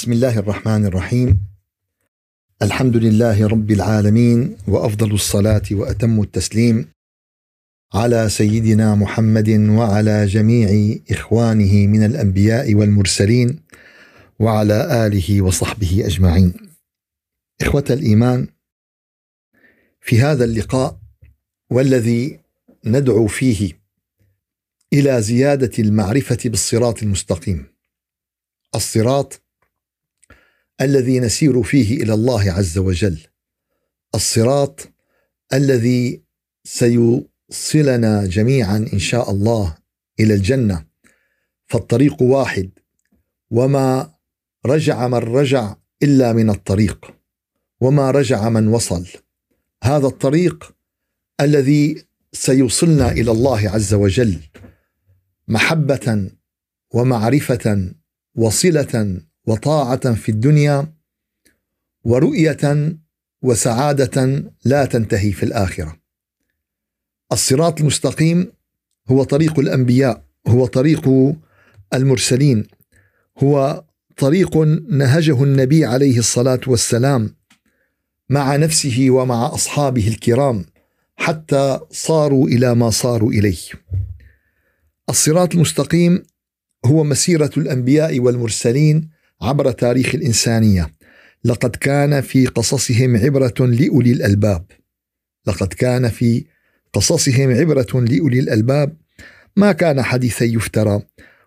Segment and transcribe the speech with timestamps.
[0.00, 1.40] بسم الله الرحمن الرحيم.
[2.62, 6.88] الحمد لله رب العالمين وأفضل الصلاة وأتم التسليم
[7.94, 13.60] على سيدنا محمد وعلى جميع إخوانه من الأنبياء والمرسلين
[14.38, 16.54] وعلى آله وصحبه أجمعين.
[17.60, 18.48] إخوة الإيمان
[20.00, 20.98] في هذا اللقاء
[21.70, 22.40] والذي
[22.84, 23.72] ندعو فيه
[24.92, 27.66] إلى زيادة المعرفة بالصراط المستقيم.
[28.74, 29.49] الصراط
[30.80, 33.18] الذي نسير فيه إلى الله عز وجل.
[34.14, 34.88] الصراط
[35.52, 36.22] الذي
[36.64, 39.78] سيوصلنا جميعا إن شاء الله
[40.20, 40.86] إلى الجنة.
[41.66, 42.70] فالطريق واحد
[43.50, 44.14] وما
[44.66, 47.14] رجع من رجع إلا من الطريق
[47.80, 49.06] وما رجع من وصل.
[49.84, 50.74] هذا الطريق
[51.40, 54.40] الذي سيوصلنا إلى الله عز وجل
[55.48, 56.30] محبة
[56.94, 57.94] ومعرفة
[58.34, 59.20] وصلة
[59.50, 60.92] وطاعة في الدنيا
[62.04, 62.96] ورؤية
[63.42, 65.96] وسعادة لا تنتهي في الآخرة.
[67.32, 68.52] الصراط المستقيم
[69.08, 71.08] هو طريق الأنبياء هو طريق
[71.94, 72.66] المرسلين
[73.38, 73.84] هو
[74.16, 74.56] طريق
[74.88, 77.34] نهجه النبي عليه الصلاة والسلام
[78.28, 80.66] مع نفسه ومع أصحابه الكرام
[81.16, 83.66] حتى صاروا إلى ما صاروا إليه.
[85.08, 86.22] الصراط المستقيم
[86.84, 90.94] هو مسيرة الأنبياء والمرسلين عبر تاريخ الإنسانية.
[91.44, 94.64] لقد كان في قصصهم عبرة لأولي الألباب.
[95.46, 96.44] لقد كان في
[96.92, 98.96] قصصهم عبرة لأولي الألباب.
[99.56, 101.02] ما كان حديثا يفترى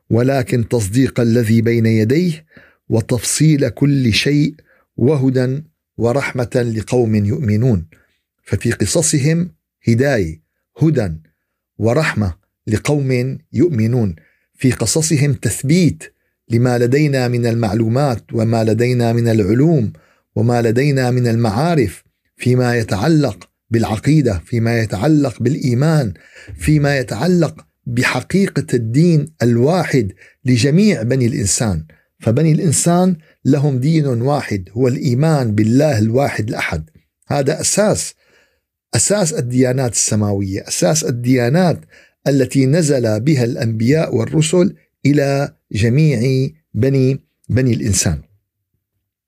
[0.10, 2.46] ولكن تصديق الذي بين يديه
[2.90, 4.56] وتفصيل كل شيء
[4.98, 5.64] وهدى
[5.98, 7.88] ورحمة لقوم يؤمنون.
[8.44, 9.52] ففي قصصهم
[9.88, 10.42] هداية
[10.82, 11.10] هدى
[11.78, 12.34] ورحمة
[12.68, 14.16] لقوم يؤمنون.
[14.56, 16.13] في قصصهم تثبيت
[16.50, 19.94] لما لدينا من المعلومات وما لدينا من العلوم
[20.36, 22.04] وما لدينا من المعارف
[22.38, 26.14] فيما يتعلق بالعقيدة فيما يتعلق بالإيمان
[26.58, 30.14] فيما يتعلق بحقيقة الدين الواحد
[30.46, 31.86] لجميع بني الإنسان.
[32.20, 33.16] فبني الإنسان
[33.46, 36.90] لهم دين واحد هو الإيمان بالله الواحد الأحد.
[37.28, 38.14] هذا أساس
[38.96, 41.80] أساس الديانات السماوية أساس الديانات
[42.28, 44.76] التي نزل بها الأنبياء والرسل
[45.06, 47.20] إلى جميع بني
[47.50, 48.22] بني الإنسان.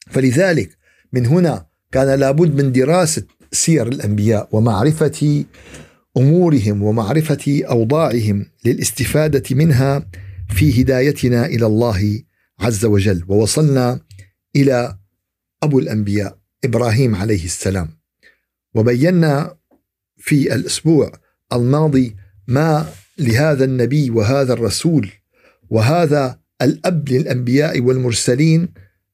[0.07, 0.77] فلذلك
[1.13, 5.45] من هنا كان لابد من دراسة سير الأنبياء ومعرفة
[6.17, 10.09] أمورهم ومعرفة أوضاعهم للاستفادة منها
[10.49, 12.23] في هدايتنا إلى الله
[12.59, 13.99] عز وجل ووصلنا
[14.55, 14.97] إلى
[15.63, 17.89] أبو الأنبياء إبراهيم عليه السلام
[18.75, 19.57] وبينا
[20.17, 21.11] في الأسبوع
[21.53, 22.15] الماضي
[22.47, 25.11] ما لهذا النبي وهذا الرسول
[25.69, 28.69] وهذا الأب للأنبياء والمرسلين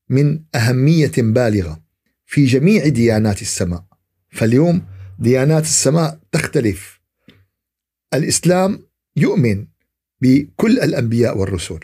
[0.10, 1.82] من أهمية بالغة
[2.26, 3.84] في جميع ديانات السماء.
[4.30, 4.86] فاليوم
[5.20, 7.02] ديانات السماء تختلف.
[8.14, 8.80] الإسلام
[9.16, 9.68] يؤمن
[10.22, 11.80] بكل الأنبياء والرسل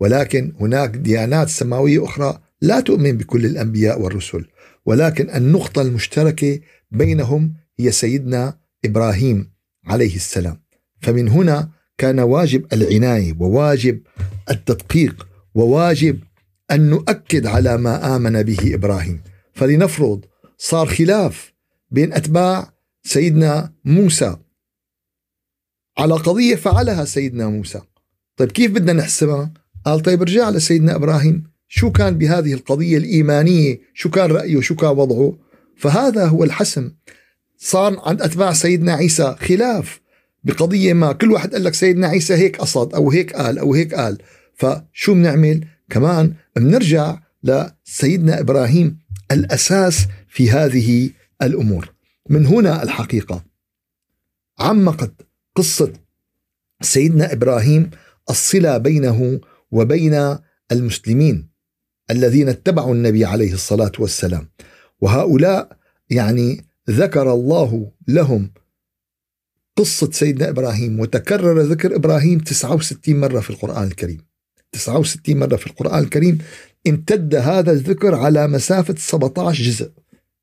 [0.00, 4.44] ولكن هناك ديانات سماوية أخرى لا تؤمن بكل الأنبياء والرسل
[4.86, 9.50] ولكن النقطة المشتركة بينهم هي سيدنا إبراهيم
[9.86, 10.60] عليه السلام.
[11.00, 14.00] فمن هنا كان واجب العناية وواجب
[14.50, 16.20] التدقيق وواجب
[16.70, 19.20] أن نؤكد على ما آمن به إبراهيم.
[19.52, 20.24] فلنفرض
[20.58, 21.52] صار خلاف
[21.90, 22.72] بين أتباع
[23.02, 24.36] سيدنا موسى.
[25.98, 27.80] على قضية فعلها سيدنا موسى.
[28.36, 29.52] طيب كيف بدنا نحسبها؟
[29.84, 31.44] قال طيب ارجع لسيدنا إبراهيم.
[31.68, 35.38] شو كان بهذه القضية الإيمانية؟ شو كان رأيه؟ شو كان وضعه؟
[35.76, 36.92] فهذا هو الحسم.
[37.56, 40.00] صار عند أتباع سيدنا عيسى خلاف.
[40.44, 43.94] بقضية ما كل واحد قال لك سيدنا عيسى هيك قصد أو هيك قال أو هيك
[43.94, 44.18] قال.
[44.54, 48.98] فشو بنعمل؟ كمان بنرجع لسيدنا إبراهيم
[49.32, 51.10] الأساس في هذه
[51.42, 51.94] الأمور.
[52.30, 53.44] من هنا الحقيقة.
[54.58, 55.12] عمقت
[55.54, 55.92] قصة
[56.82, 57.90] سيدنا إبراهيم
[58.30, 59.40] الصلة بينه
[59.70, 60.38] وبين
[60.72, 61.48] المسلمين
[62.10, 64.48] الذين اتبعوا النبي عليه الصلاة والسلام.
[65.00, 65.78] وهؤلاء
[66.10, 68.50] يعني ذكر الله لهم
[69.78, 74.18] قصة سيدنا إبراهيم وتكرر ذكر إبراهيم 69 مرة في القرآن الكريم.
[74.72, 76.38] 69 مرة في القرآن الكريم
[76.88, 79.90] امتد هذا الذكر على مسافة 17 جزء.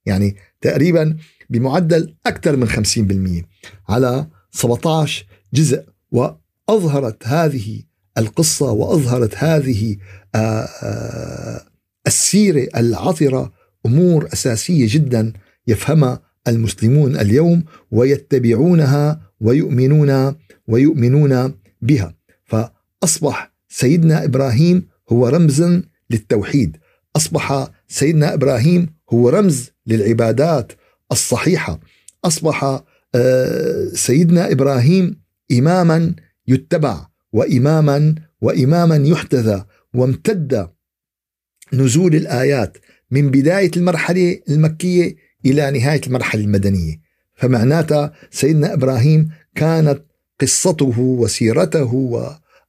[0.06, 1.18] يعني تقريبا
[1.50, 3.46] بمعدل أكثر من 50%
[3.90, 5.84] على 17 جزء.
[6.12, 7.82] وأظهرت هذه
[8.18, 9.98] القصة وأظهرت هذه
[10.36, 11.66] آه، آه،
[12.08, 13.54] السيرة العطرة
[13.86, 15.34] أمور أساسية جدا
[15.68, 20.36] يفهمها المسلمون اليوم ويتبعونها ويؤمنون
[20.68, 22.16] ويؤمنون بها.
[22.46, 26.78] فأصبح سيدنا إبراهيم هو رمزا للتوحيد.
[27.16, 30.72] أصبح سيدنا إبراهيم هو رمز للعبادات
[31.12, 31.80] الصحيحة.
[32.26, 32.84] أصبح
[33.16, 35.22] آه، سيدنا إبراهيم
[35.52, 36.16] إماما
[36.48, 40.68] يتبع وإماما وإماما يحتذى وامتد
[41.74, 42.78] نزول الآيات
[43.12, 45.16] من بداية المرحلة المكية
[45.46, 47.00] إلى نهاية المرحلة المدنية.
[47.36, 50.02] فمعناتها سيدنا إبراهيم كانت
[50.42, 51.94] قصته وسيرته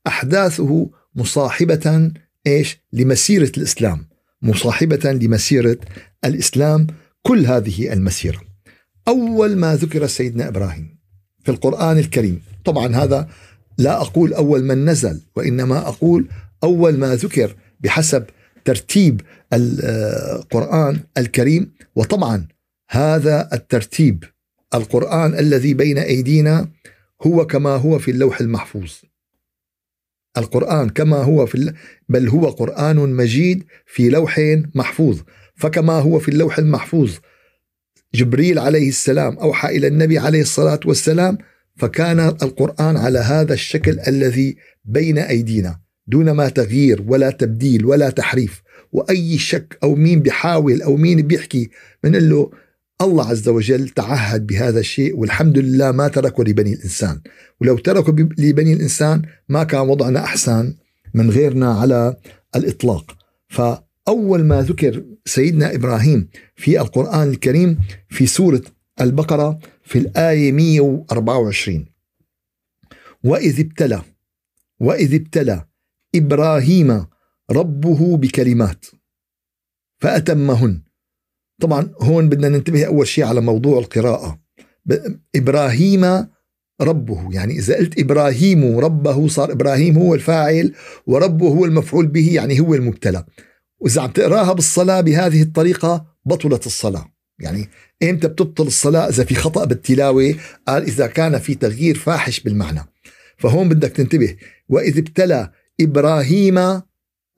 [0.07, 2.11] وأحداثه مصاحبة
[2.47, 4.07] إيش؟ لمسيرة الإسلام.
[4.43, 5.79] مصاحبة لمسيرة
[6.25, 6.87] الإسلام
[7.23, 8.41] كل هذه المسيرة.
[9.09, 10.99] أول ما ذكر سيدنا إبراهيم
[11.43, 13.29] في القرآن الكريم طبعا هذا
[13.79, 16.29] لا أقول أول من نزل وإنما أقول
[16.65, 18.25] أول ما ذكر بحسب
[18.65, 19.21] ترتيب
[19.53, 21.73] القرآن الكريم.
[21.97, 22.47] وطبعا
[22.91, 24.25] هذا الترتيب.
[24.75, 26.69] القرآن الذي بين أيدينا
[27.23, 28.93] هو كما هو في اللوح المحفوظ.
[30.39, 31.73] القرآن كما هو في
[32.09, 34.41] بل هو قرآن مجيد في لوح
[34.75, 35.21] محفوظ.
[35.57, 37.13] فكما هو في اللوح المحفوظ
[38.15, 41.39] جبريل عليه السلام أوحى إلى النبي عليه الصلاة والسلام
[41.77, 48.63] فكان القرآن على هذا الشكل الذي بين أيدينا دون ما تغيير ولا تبديل ولا تحريف.
[48.93, 51.71] وأي شك أو مين بيحاول أو مين بيحكي
[52.05, 52.51] من له
[53.03, 57.21] الله عز وجل تعهد بهذا الشيء والحمد لله ما تركه لبني الإنسان.
[57.61, 60.75] ولو تركه لبني الإنسان ما كان وضعنا أحسن
[61.15, 62.17] من غيرنا على
[62.57, 63.17] الإطلاق.
[63.49, 67.79] فأول ما ذكر سيدنا إبراهيم في القرآن الكريم
[68.09, 68.63] في سورة
[69.01, 71.87] البقرة في الآية 124
[73.25, 74.03] وإذ ابتلى
[74.81, 75.67] وإذ ابتلى
[76.15, 77.07] إبراهيم
[77.51, 78.87] ربه بكلمات
[79.99, 80.86] فأتمهن.
[81.61, 84.41] طبعا هون بدنا ننتبه أول شيء على موضوع القراءة.
[85.37, 86.27] إبراهيم
[86.81, 90.73] ربه يعني إذا قلت إبراهيم ربه صار إبراهيم هو الفاعل
[91.07, 93.25] وربه هو المفعول به يعني هو المبتلى.
[93.79, 97.07] وإذا عم تقراها بالصلاة بهذه الطريقة بطلت الصلاة.
[97.41, 97.69] يعني
[98.03, 100.35] إمتى بتبطل الصلاة؟ إذا في خطأ بالتلاوة
[100.69, 102.81] قال إذا كان في تغيير فاحش بالمعنى.
[103.39, 104.37] فهون بدك تنتبه.
[104.69, 105.51] وإذ ابتلى
[105.81, 106.83] إبراهيم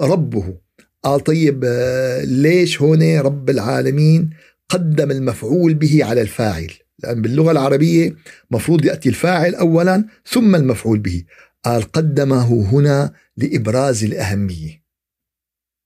[0.01, 0.59] ربه
[1.05, 4.31] قال طيب آه، ليش هون رب العالمين
[4.69, 8.17] قدم المفعول به على الفاعل؟ لأن باللغة العربية
[8.51, 11.25] مفروض يأتي الفاعل أولا ثم المفعول به.
[11.65, 14.83] قال قدمه هنا لإبراز الأهمية.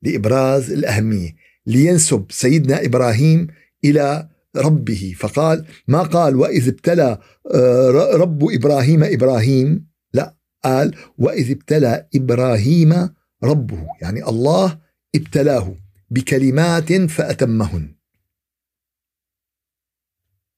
[0.03, 1.35] لإبراز الأهمية.
[1.67, 3.47] لينسب سيدنا إبراهيم
[3.85, 5.15] إلى ربه.
[5.19, 7.19] فقال ما قال وإذ ابتلى
[7.55, 13.09] آه، رب إبراهيم إبراهيم؟ لا قال وإذ ابتلى إبراهيم
[13.45, 13.87] ربه.
[14.03, 14.82] يعني الله
[15.15, 15.75] ابتلاه
[16.11, 17.95] بكلمات فأتمهن.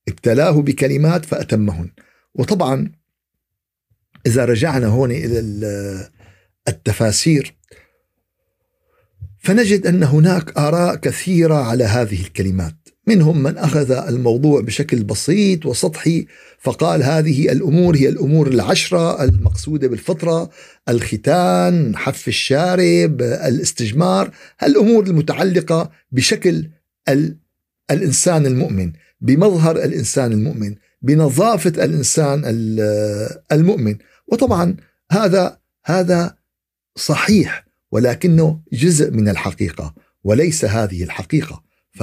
[0.09, 1.91] ابتلاه بكلمات فأتمهن.
[2.35, 2.93] وطبعا
[4.27, 5.39] إذا رجعنا هون إلى
[6.69, 7.57] التفاسير
[9.39, 12.84] فنجد أن هناك آراء كثيرة على هذه الكلمات.
[13.07, 16.27] منهم من أخذ الموضوع بشكل بسيط وسطحي
[16.59, 20.51] فقال هذه الأمور هي الأمور العشرة المقصودة بالفطرة
[20.89, 24.31] الختان، حف الشارب، الاستجمار،
[24.63, 26.69] الأمور المتعلقة بشكل
[27.91, 32.43] الإنسان المؤمن، بمظهر الإنسان المؤمن، بنظافة الإنسان
[33.53, 33.97] المؤمن،
[34.27, 34.77] وطبعا
[35.11, 36.37] هذا هذا
[36.97, 39.95] صحيح ولكنه جزء من الحقيقة
[40.25, 42.03] وليس هذه الحقيقة، ف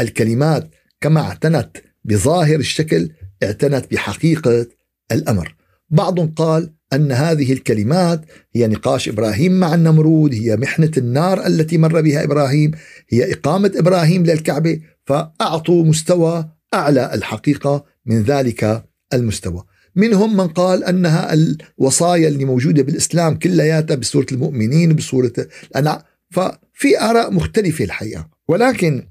[0.00, 1.70] الكلمات كما اعتنت
[2.04, 3.10] بظاهر الشكل
[3.42, 4.66] اعتنت بحقيقة
[5.12, 5.54] الأمر.
[5.90, 12.00] بعض قال أن هذه الكلمات هي نقاش إبراهيم مع النمرود، هي محنة النار التي مر
[12.00, 12.70] بها إبراهيم،
[13.08, 19.64] هي إقامة إبراهيم للكعبة، فأعطوا مستوى أعلى الحقيقة من ذلك المستوى.
[19.96, 25.32] منهم من قال أنها الوصايا اللي موجودة بالإسلام كلياتها بسورة المؤمنين بسورة
[25.70, 29.06] الأنعام ففي آراء مختلفة الحقيقة ولكن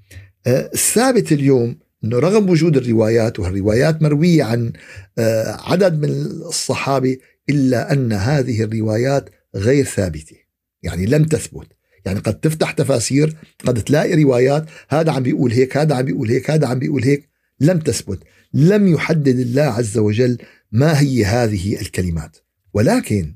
[0.47, 4.73] الثابت اليوم إنه رغم وجود الروايات وهالروايات مروية عن
[5.17, 6.09] آه، عدد من
[6.47, 7.17] الصحابة
[7.49, 10.35] إلا أن هذه الروايات غير ثابتة
[10.83, 11.67] يعني لم تثبت.
[12.05, 16.51] يعني قد تفتح تفاسير قد تلاقي روايات هذا عم بيقول هيك هذا عم بيقول هيك
[16.51, 17.29] هذا عم بيقول هيك
[17.59, 18.19] لم تثبت.
[18.53, 20.37] لم يحدد الله عز وجل
[20.71, 22.37] ما هي هذه الكلمات.
[22.73, 23.35] ولكن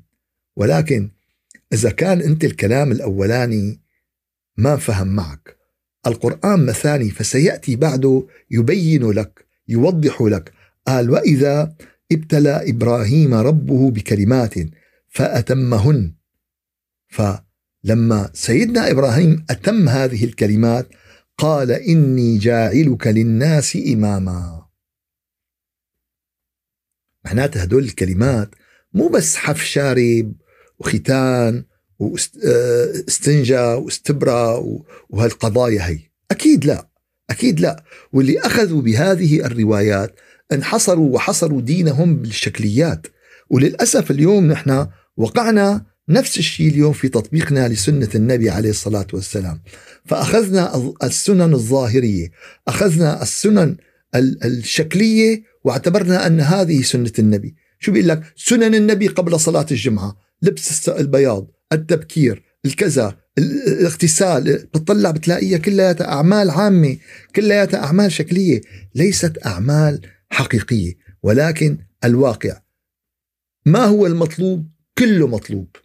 [0.56, 1.10] ولكن
[1.72, 3.80] إذا كان أنت الكلام الأولاني
[4.56, 5.53] ما فهم معك.
[6.06, 10.52] القرآن مثاني فسيأتي بعده يبين لك يوضح لك.
[10.86, 11.74] قال وإذا
[12.12, 14.54] ابتلى إبراهيم ربه بكلمات
[15.08, 16.14] فأتمهن.
[17.08, 20.88] فلما سيدنا إبراهيم أتم هذه الكلمات
[21.38, 24.66] قال إني جاعلك للناس إماما.
[27.24, 28.54] معناتها هدول الكلمات
[28.92, 30.32] مو بس حف شارب
[30.78, 31.64] وختان
[32.04, 34.64] واستنجى واستبرى
[35.10, 35.98] وهالقضايا هي.
[36.30, 36.88] أكيد لا.
[37.30, 37.84] أكيد لا.
[38.12, 40.20] واللي أخذوا بهذه الروايات
[40.52, 43.06] انحصروا وحصروا دينهم بالشكليات.
[43.50, 49.62] وللأسف اليوم نحن وقعنا نفس الشيء اليوم في تطبيقنا لسنة النبي عليه الصلاة والسلام.
[50.04, 52.30] فأخذنا السنن الظاهرية
[52.68, 53.76] أخذنا السنن
[54.44, 57.54] الشكلية واعتبرنا أن هذه سنة النبي.
[57.78, 60.16] شو بيقول لك؟ سنن النبي قبل صلاة الجمعة.
[60.42, 61.50] لبس البياض.
[61.72, 64.42] التبكير الكذا الاغتسال
[64.74, 66.96] بتطلع بتلاقيها كلها أعمال عامة
[67.36, 68.60] كلها أعمال شكلية
[68.94, 72.60] ليست أعمال حقيقية ولكن الواقع.
[73.66, 74.68] ما هو المطلوب؟
[74.98, 75.76] كله مطلوب.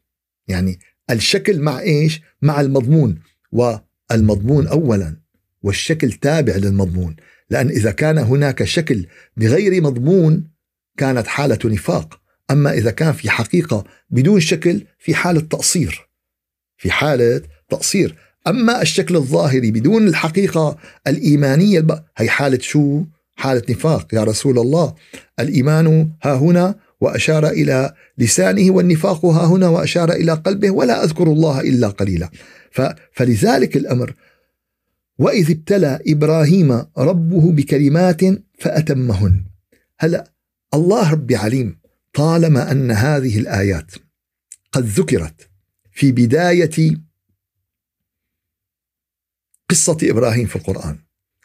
[0.48, 0.80] يعني
[1.12, 3.20] الشكل مع إيش؟ مع المضمون.
[3.52, 5.22] والمضمون اولا
[5.64, 7.16] والشكل تابع للمضمون.
[7.50, 9.08] لأن إذا كان هناك شكل
[9.38, 10.52] بغير مضمون
[10.98, 12.19] كانت حالة نفاق.
[12.52, 16.10] أما إذا كان في حقيقة بدون شكل في حاله تقصير
[16.78, 18.16] في حالة تقصير
[18.48, 20.78] أما الشكل الظاهري بدون الحقيقة
[21.08, 21.86] الإيمانية
[22.18, 23.04] هي حالة شو؟
[23.36, 24.14] حالة نفاق.
[24.14, 24.96] يا رسول الله
[25.40, 31.62] الإيمان ها هنا وأشار إلى لسانه والنفاق ها هنا وأشار إلى قلبه ولا أذكر الله
[31.62, 32.30] إلا قليلا.
[33.14, 34.14] فلذلك الأمر.
[35.20, 38.22] وإذ ابتلى إبراهيم ربه بكلمات
[38.60, 39.44] فأتمهن.
[40.00, 40.32] هلا
[40.74, 41.79] الله ربي عليم.
[42.14, 43.92] طالما أن هذه الآيات
[44.72, 45.50] قد ذكرت
[45.92, 46.98] في بداية
[49.70, 51.00] قصة إبراهيم في القرآن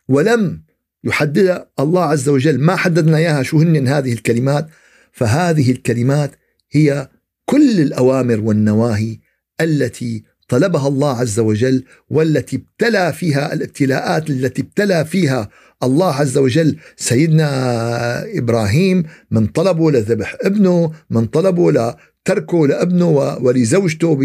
[0.08, 0.62] ولم
[1.04, 4.68] يحددها الله عز وجل ما حددنا إياها شو هن هذه الكلمات
[5.12, 6.30] فهذه الكلمات
[6.70, 7.10] هي
[7.44, 9.18] كل الأوامر والنواهي
[9.60, 15.50] التي طلبها الله عز وجل والتي ابتلى فيها الابتلاءات التي ابتلى فيها
[15.84, 23.08] الله عز وجل سيدنا إبراهيم من طلبه لذبح ابنه من طلبه لتركه لابنه
[23.40, 24.18] ولزوجته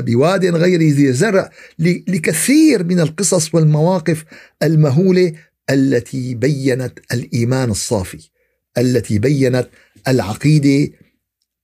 [0.00, 1.50] بواد غير ذي زرع
[2.08, 4.24] لكثير من القصص والمواقف
[4.62, 5.32] المهولة
[5.70, 8.30] التي بينت الإيمان الصافي
[8.78, 9.68] التي بينت
[10.08, 10.92] العقيدة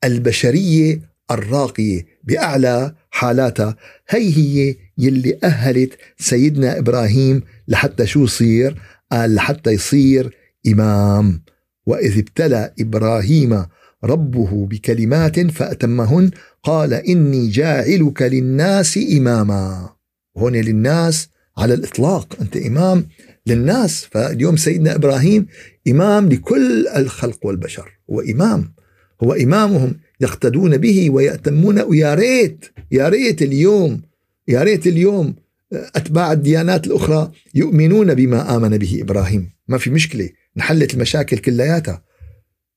[0.05, 3.77] البشرية الراقية بأعلى حالاتها
[4.09, 8.75] هي هي يلي أهلت سيدنا إبراهيم لحتى شو يصير؟
[9.13, 10.37] قال لحتى يصير
[10.67, 11.43] إمام.
[11.87, 13.67] وإذ ابتلى إبراهيم
[14.05, 16.31] ربه بكلمات فأتمهن
[16.63, 19.91] قال إني جاعلك للناس إماما.
[20.37, 23.09] هون للناس على الإطلاق أنت إمام
[23.47, 24.05] للناس.
[24.05, 25.47] فاليوم سيدنا إبراهيم
[25.89, 28.75] إمام لكل الخلق والبشر هو إمام.
[29.23, 31.81] هو إمامهم يقتدون به ويأتمون.
[31.81, 34.03] ويا ريت يا ريت اليوم
[34.49, 35.35] يا ريت اليوم
[35.73, 39.53] أتباع الديانات الأخرى يؤمنون بما آمن به إبراهيم.
[39.69, 42.05] ما في مشكلة نحلت المشاكل كلياتها.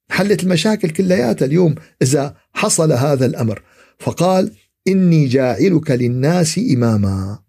[0.10, 3.64] حلت المشاكل كلياتها اليوم إذا حصل هذا الأمر.
[4.00, 4.56] فقال
[4.88, 7.40] إني جاعلك للناس إماما.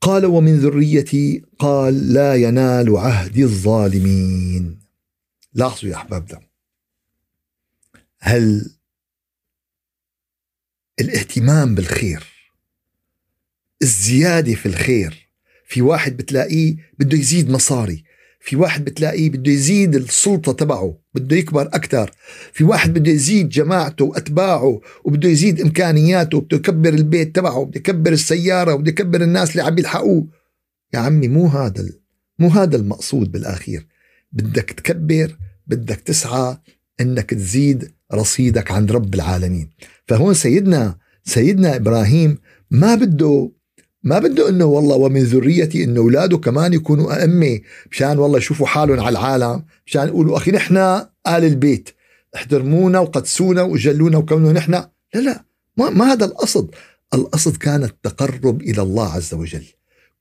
[0.00, 4.78] قال ومن ذريتي؟ قال لا ينال عهد الظالمين.
[5.54, 6.40] لاحظوا يا احبابنا
[8.20, 8.70] هل
[11.00, 12.35] الاهتمام بالخير
[13.82, 15.28] الزيادة في الخير.
[15.68, 18.04] في واحد بتلاقيه بده يزيد مصاري.
[18.46, 22.10] في واحد بتلاقيه بده يزيد السلطة تبعه بده يكبر أكثر
[22.52, 28.12] في واحد بده يزيد جماعته وأتباعه وبده يزيد إمكانياته وبده يكبر البيت تبعه وبده يكبر
[28.12, 30.28] السيارة وبده يكبر الناس اللي عم يلحقوه.
[30.94, 31.84] يا عمي مو هذا
[32.38, 33.86] مو هذا المقصود بالأخير.
[34.32, 36.56] بدك تكبر بدك تسعى
[37.00, 39.70] إنك تزيد رصيدك عند رب العالمين.
[40.08, 42.38] فهون سيدنا سيدنا إبراهيم
[42.70, 43.50] ما بده
[44.06, 47.60] ما بده إنه والله ومن ذريتي إنه اولاده كمان يكونوا ائمه
[47.90, 49.64] مشان والله يشوفوا حالهم على العالم.
[49.86, 51.90] مشان يقولوا أخي نحن آل البيت.
[52.34, 54.72] احترمونا وقدسونا وجلونا وكونوا نحن.
[54.72, 55.44] لا لا
[55.76, 56.70] ما, ما هذا القصد.
[57.14, 59.64] القصد كان التقرب إلى الله عز وجل.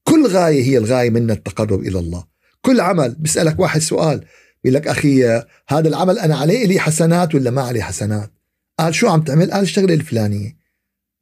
[0.03, 2.23] كل غاية هي الغاية من التقرب إلى الله.
[2.61, 4.25] كل عمل بيسالك واحد سؤال.
[4.63, 5.25] بيقول لك أخي
[5.67, 8.31] هذا العمل أنا عليه لي حسنات ولا ما عليه حسنات؟
[8.79, 10.57] قال شو عم تعمل؟ قال الشغلة الفلانية.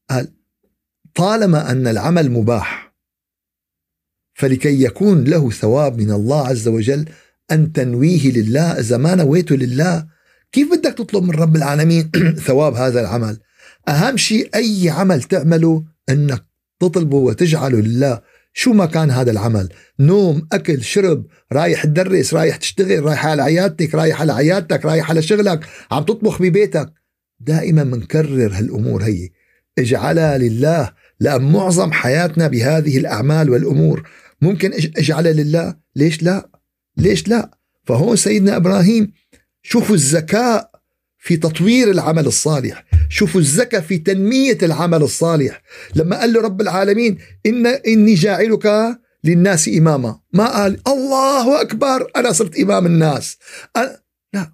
[0.10, 0.28] قال
[1.16, 2.94] طالما أن العمل مباح
[4.34, 7.06] فلكي يكون له ثواب من الله عز وجل
[7.52, 10.08] أن تنويه لله اذا ما نويته لله
[10.52, 12.12] كيف بدك تطلب من رب العالمين
[12.48, 13.38] ثواب هذا العمل؟
[13.88, 16.46] أهم شيء أي عمل تعمله إنك
[16.80, 18.22] تطلبه وتجعله لله.
[18.54, 23.96] شو ما كان هذا العمل؟ نوم أكل شرب رايح تدرس رايح تشتغل رايح على عيادتك
[23.96, 26.94] رايح على عيادتك رايح على شغلك عم تطبخ ببيتك.
[27.40, 29.30] دائما منكرر هالأمور هي.
[29.80, 30.94] اجعلها لله.
[31.24, 34.10] لأن معظم حياتنا بهذه الأعمال والأمور
[34.42, 35.76] ممكن اجعلها لله.
[35.96, 36.50] ليش لا؟
[36.98, 39.14] ليش لا؟ فهون سيدنا إبراهيم
[39.62, 40.72] شوفوا الذكاء
[41.18, 42.86] في تطوير العمل الصالح.
[43.10, 45.62] شوفوا الزكاة في تنمية العمل الصالح.
[45.96, 50.20] لما قال له رب العالمين إن إني جاعلك للناس إماما.
[50.34, 53.38] ما قال الله أكبر أنا صرت إمام الناس.
[53.76, 54.02] أنا
[54.34, 54.54] لا.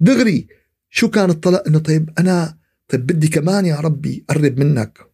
[0.00, 0.46] دغري
[0.90, 2.56] شو كان الطلب إنه طيب أنا
[2.88, 5.09] طيب بدي كمان يا ربي قرب منك.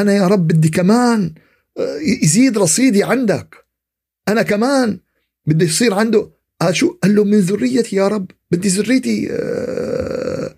[0.00, 1.34] أنا يا رب بدي كمان
[1.78, 3.54] آه، يزيد رصيدي عندك.
[4.28, 5.00] أنا كمان
[5.46, 6.30] بدي يصير عنده
[6.60, 10.54] قال شو؟ قال له من ذريتي يا رب بدي ذريتي آه،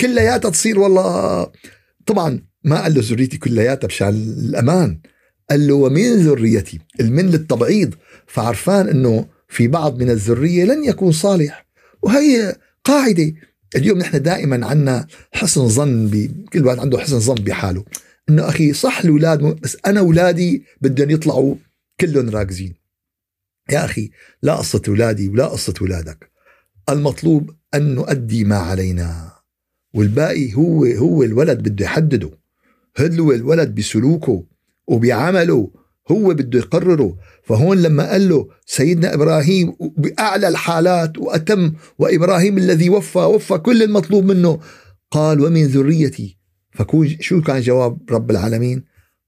[0.00, 1.50] كلياتها تصير والله.
[2.06, 4.08] طبعا ما قال له ذريتي كلياتها مشان
[4.48, 5.00] الأمان
[5.50, 7.94] قال له ومن ذريتي المن للتبعيض.
[8.26, 11.66] فعرفان إنه في بعض من الذرية لن يكون صالح.
[12.02, 13.32] وهي قاعدة.
[13.76, 17.84] اليوم نحن دائما عنا حسن ظن كل واحد عنده حسن ظن بحاله.
[18.28, 21.54] انه أخي صح الأولاد بس أنا أولادي بدهم يطلعوا
[22.00, 22.74] كلهم راكزين.
[23.70, 24.10] يا أخي
[24.42, 26.30] لا قصة أولادي ولا قصة أولادك.
[26.88, 29.32] المطلوب أن نؤدي ما علينا.
[29.94, 32.30] والباقي هو هو الولد بده يحدده.
[32.98, 34.44] هو الولد بسلوكه
[34.86, 35.70] وبعمله
[36.10, 37.16] هو بده يقرره.
[37.44, 44.24] فهون لما قال له سيدنا إبراهيم بأعلى الحالات وأتم وإبراهيم الذي وفى وفى كل المطلوب
[44.24, 44.60] منه
[45.10, 46.41] قال ومن ذريتي
[46.72, 48.84] فكون شو كان جواب رب العالمين؟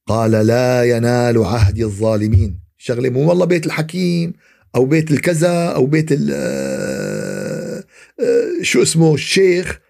[0.07, 2.59] قال لا ينال عهد الظالمين.
[2.79, 4.33] شغلة مو والله بيت الحكيم
[4.77, 7.85] أو بيت الكذا أو بيت آه،
[8.21, 9.81] آه، شو اسمه الشيخ.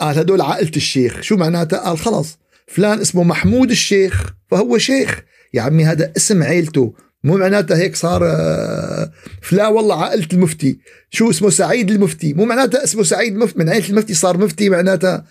[0.00, 1.20] قال هدول عائلة الشيخ.
[1.20, 5.22] شو معناتها؟ قال خلص فلان اسمه محمود الشيخ فهو شيخ.
[5.54, 6.94] يا عمي هذا اسم عيلته.
[7.24, 9.12] مو معناتها هيك صار آه،
[9.42, 10.78] فلان والله عائلة المفتي.
[11.10, 12.32] شو اسمه؟ سعيد المفتي.
[12.32, 15.24] مو معناتها اسمه سعيد المفتي من عائلة المفتي صار مفتي معناتها.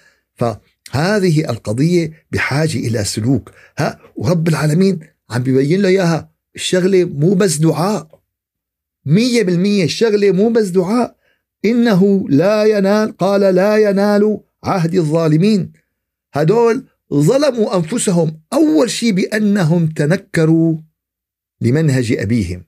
[0.92, 3.52] فهذه القضية بحاجة إلى سلوك.
[3.78, 8.22] ها ورب العالمين عم بيبين له إياها الشغلة مو بس دعاء.
[9.06, 11.16] مية بالمية الشغلة مو بس دعاء.
[11.66, 15.72] إنه لا ينال قال لا ينال عهد الظالمين.
[16.34, 20.78] هدول ظلموا أنفسهم أول شيء بأنهم تنكروا
[21.62, 22.64] لمنهج أبيهم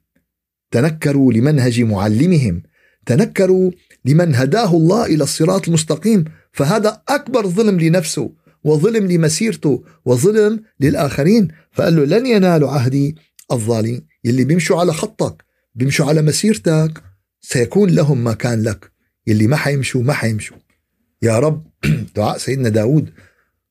[0.71, 2.63] تنكروا لمنهج معلمهم
[3.05, 3.71] تنكروا
[4.05, 6.23] لمن هداه الله إلى الصراط المستقيم.
[6.51, 8.31] فهذا أكبر ظلم لنفسه
[8.63, 11.47] وظلم لمسيرته وظلم للآخرين.
[11.71, 13.15] فقال له لن ينالوا عهدي
[13.51, 17.03] الظالمين يلي بيمشوا على خطك بيمشوا على مسيرتك
[17.41, 18.91] سيكون لهم ما كان لك.
[19.27, 20.57] يلي ما حيمشوا ما حيمشوا.
[21.21, 21.67] يا رب
[22.15, 23.09] دعاء سيدنا داود.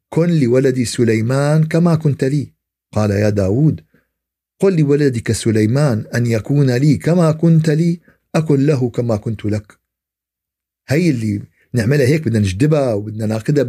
[0.09, 2.53] كن لولدي سليمان كما كنت لي.
[2.93, 3.81] قال يا داود
[4.61, 8.01] قل لولدك سليمان أن يكون لي كما كنت لي
[8.35, 9.79] أكن له كما كنت لك.
[10.88, 11.43] هي اللي
[11.79, 13.67] نعملها هيك بدنا نجدبها وبدنا ناخذها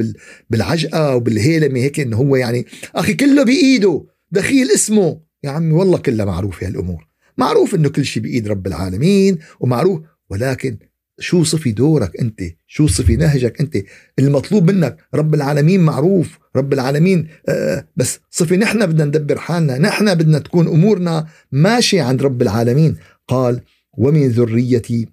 [0.50, 5.22] بالعجقة وبالهيلمة هيك إنه هو يعني أخي كله بإيده دخيل اسمه.
[5.44, 7.08] يا عمي والله كلها معروفة هالأمور.
[7.38, 10.78] معروف إنه كل شيء بإيد رب العالمين ومعروف ولكن
[11.20, 13.78] شو صفي دورك أنت؟ شو صفي نهجك أنت؟
[14.20, 20.16] المطلوب منك رب العالمين معروف رب العالمين آه بس صفي نحن بدنا ندبر حالنا نحن
[20.16, 22.96] بدنا تكون أمورنا ماشية عند رب العالمين.
[23.28, 23.62] قال
[23.98, 25.08] ومن ذريتي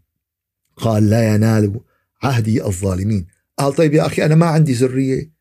[0.76, 1.80] قال لا ينال
[2.22, 3.26] عهدي الظالمين.
[3.58, 5.32] قال طيب يا أخي أنا ما عندي ذرية.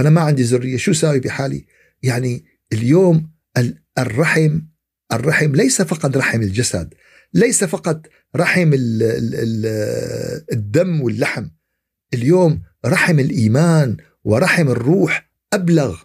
[0.00, 1.66] أنا ما عندي ذرية شو ساوي بحالي؟
[2.02, 3.30] يعني اليوم
[3.98, 4.60] الرحم
[5.12, 6.94] الرحم ليس فقط رحم الجسد
[7.34, 9.66] ليس فقط رحم ال ال ال
[10.52, 11.48] الدم واللحم.
[12.14, 16.02] اليوم رحم الإيمان ورحم الروح أبلغ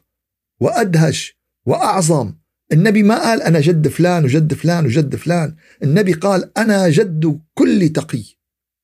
[0.59, 2.33] وأدهش وأعظم.
[2.71, 5.55] النبي ما قال أنا جد فلان وجد فلان وجد فلان.
[5.83, 8.23] النبي قال أنا جد كل تقي.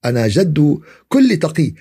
[0.05, 1.73] أنا جد كل تقي.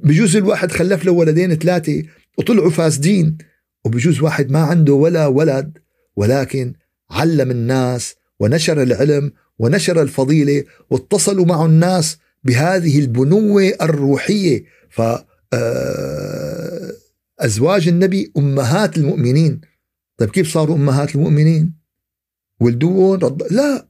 [0.00, 2.02] بجوز الواحد خلف له ولدين ثلاثة
[2.38, 3.38] وطلعوا فاسدين
[3.84, 5.78] وبجوز واحد ما عنده ولا ولد
[6.16, 6.74] ولكن
[7.10, 14.64] علم الناس ونشر العلم ونشر الفضيلة واتصلوا مع الناس بهذه البنوة الروحية.
[14.90, 15.02] ف
[15.52, 16.92] آه،
[17.40, 19.60] أزواج النبي أمهات المؤمنين.
[20.18, 21.74] طيب كيف صاروا أمهات المؤمنين؟
[22.60, 23.52] ولدوهم رض...
[23.52, 23.88] لا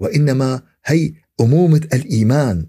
[0.00, 2.66] وإنما هي أمومة الإيمان.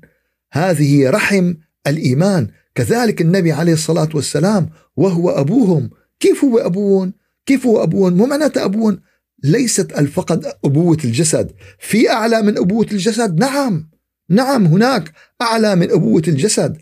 [0.54, 1.54] هذه رحم
[1.88, 2.48] الإيمان.
[2.76, 5.90] كذلك النبي عليه الصلاة والسلام وهو أبوهم.
[6.20, 7.14] كيف هو ابوهم
[7.46, 9.00] كيف هو ابوهم مو معناته ابوهم
[9.44, 11.52] ليست فقط أبوة الجسد.
[11.80, 13.90] في أعلى من أبوة الجسد؟ نعم.
[14.30, 16.78] نعم هناك أعلى من أبوة الجسد.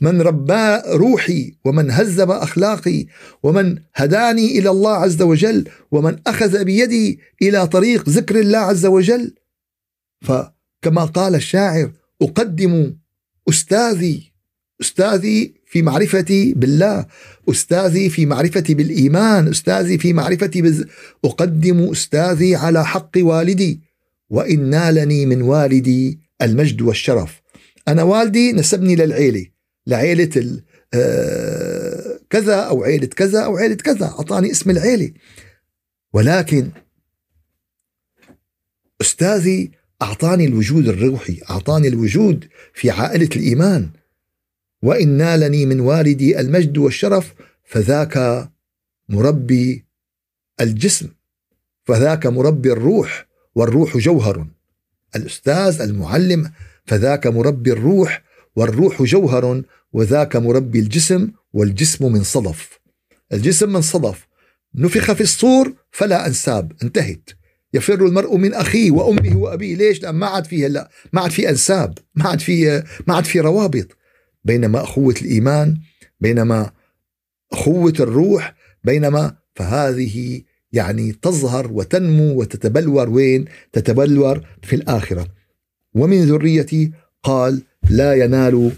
[0.00, 3.06] من ربى روحي ومن هذب أخلاقي
[3.42, 9.34] ومن هداني إلى الله عز وجل ومن أخذ بيدي إلى طريق ذكر الله عز وجل.
[10.22, 11.92] فكما قال الشاعر
[12.22, 12.94] أقدم
[13.48, 14.32] أستاذي
[14.80, 17.06] أستاذي في معرفتي بالله
[17.50, 20.84] أستاذي في معرفتي بالإيمان أستاذي في معرفتي بز...
[21.24, 23.80] أقدم أستاذي على حق والدي.
[24.30, 27.42] وإن نالني من والدي المجد والشرف.
[27.88, 29.46] أنا والدي نسبني للعيلة.
[29.86, 30.60] لعيلة
[30.94, 34.06] آه، كذا أو عيلة كذا أو عيلة كذا.
[34.06, 35.12] أعطاني اسم العيلة.
[36.12, 36.70] ولكن
[39.00, 39.70] أستاذي
[40.02, 43.90] أعطاني الوجود الروحي أعطاني الوجود في عائلة الإيمان.
[44.82, 47.34] وإن نالني من والدي المجد والشرف
[47.64, 48.48] فذاك
[49.08, 49.84] مربي
[50.60, 51.08] الجسم
[51.84, 54.46] فذاك مربي الروح والروح جوهر.
[55.16, 56.52] الأستاذ المعلم
[56.86, 58.22] فذاك مربي الروح
[58.56, 62.80] والروح جوهر وذاك مربي الجسم والجسم من صدف.
[63.32, 64.26] الجسم من صدف.
[64.74, 66.72] نفخ في الصور فلا أنساب.
[66.82, 67.30] انتهت.
[67.74, 69.76] يفر المرء من أخيه وأمه وأبيه.
[69.76, 73.24] ليش؟ لأن ما عاد في هلا ما عاد في أنساب ما عاد في ما عاد
[73.24, 73.86] في روابط.
[74.44, 75.80] بينما أخوة الإيمان
[76.20, 76.70] بينما
[77.52, 78.54] أخوة الروح
[78.84, 83.10] بينما فهذه يعني تظهر وتنمو وتتبلور.
[83.10, 85.26] وين؟ تتبلور في الآخرة.
[85.94, 88.72] ومن ذريتي قال لا ينال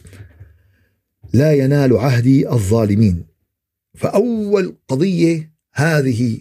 [1.32, 3.24] لا ينال عهدي الظالمين.
[3.94, 6.38] فأول قضية هذه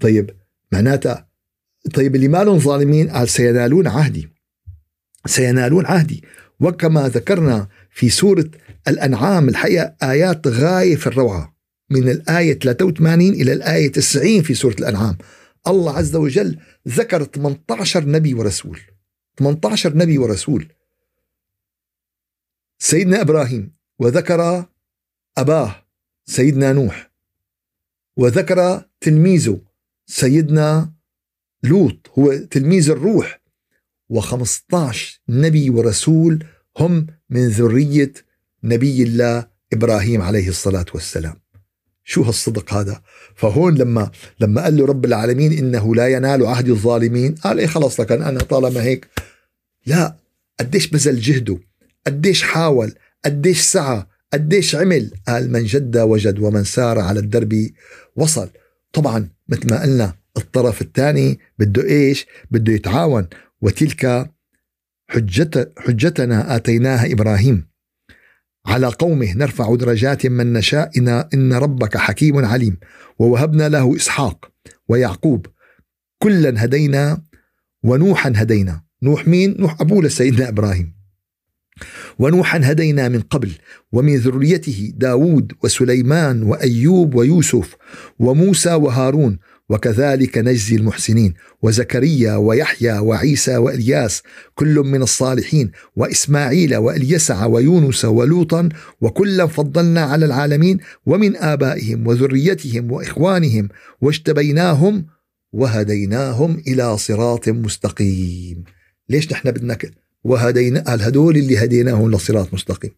[0.00, 0.30] طيب
[0.72, 1.28] معناتها
[1.94, 4.28] طيب اللي ما لهم ظالمين قال سينالون عهدي.
[5.26, 6.24] سينالون عهدي.
[6.60, 8.50] وكما ذكرنا في سورة
[8.88, 11.54] الأنعام الحقيقة آيات غاية في الروعة.
[11.90, 15.18] من الآية 83 إلى الآية 90 في سورة الأنعام.
[15.66, 18.80] الله عز وجل ذكر 18 نبي ورسول.
[19.38, 20.72] 18 نبي ورسول.
[22.78, 24.64] سيدنا إبراهيم وذكر
[25.38, 25.84] أباه
[26.26, 27.10] سيدنا نوح.
[28.16, 29.60] وذكر تلميذه
[30.06, 30.93] سيدنا
[31.64, 33.40] لوط هو تلميذ الروح
[34.12, 34.96] و15
[35.28, 36.44] نبي ورسول
[36.78, 38.12] هم من ذرية
[38.64, 41.34] نبي الله إبراهيم عليه الصلاة والسلام.
[42.04, 43.02] شو هالصدق هذا؟
[43.34, 48.00] فهون لما لما قال له رب العالمين إنه لا ينال عهد الظالمين قال إيه خلص
[48.00, 49.08] لكن أنا طالما هيك.
[49.86, 50.16] لا
[50.60, 51.58] قديش بذل جهده؟
[52.06, 52.92] قديش حاول؟
[53.24, 57.70] قديش سعى؟ قديش عمل؟ قال من جد وجد ومن سار على الدرب
[58.16, 58.48] وصل.
[58.92, 63.26] طبعا مثل ما قلنا الطرف الثاني بده إيش؟ بده يتعاون.
[63.60, 64.30] وتلك
[65.10, 67.68] حجت حجتنا آتيناها إبراهيم.
[68.66, 70.90] على قومه نرفع درجات من نشاء
[71.34, 72.78] إن ربك حكيم عليم.
[73.18, 74.50] ووهبنا له إسحاق
[74.88, 75.46] ويعقوب.
[76.22, 77.22] كلا هدينا
[77.84, 78.84] ونوحا هدينا.
[79.02, 80.94] نوح مين؟ نوح أبوه لسيدنا إبراهيم.
[82.18, 83.52] ونوحا هدينا من قبل.
[83.92, 87.76] ومن ذريته داود وسليمان وأيوب ويوسف
[88.18, 91.34] وموسى وهارون وكذلك نجزي المحسنين.
[91.62, 94.22] وزكريا ويحيى وعيسى وإلياس
[94.54, 98.68] كل من الصالحين وإسماعيل وإليسع ويونس ولوطا
[99.00, 103.68] وكلا فضلنا على العالمين ومن آبائهم وذريتهم وإخوانهم
[104.00, 105.06] واجتبيناهم
[105.52, 108.64] وهديناهم إلى صراط مستقيم.
[109.08, 109.78] ليش نحن بدنا
[110.24, 112.90] وهدينا هدول اللي هديناهم لصراط مستقيم؟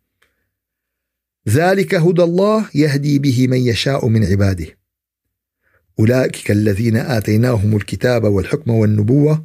[1.49, 4.67] ذلك هدى الله يهدي به من يشاء من عباده.
[5.99, 9.45] أولئك الذين آتيناهم الكتاب والحكم والنبوة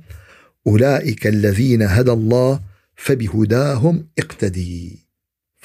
[0.68, 2.62] أولئك الذين هدى الله
[2.96, 5.00] فبهداهم اقتدي.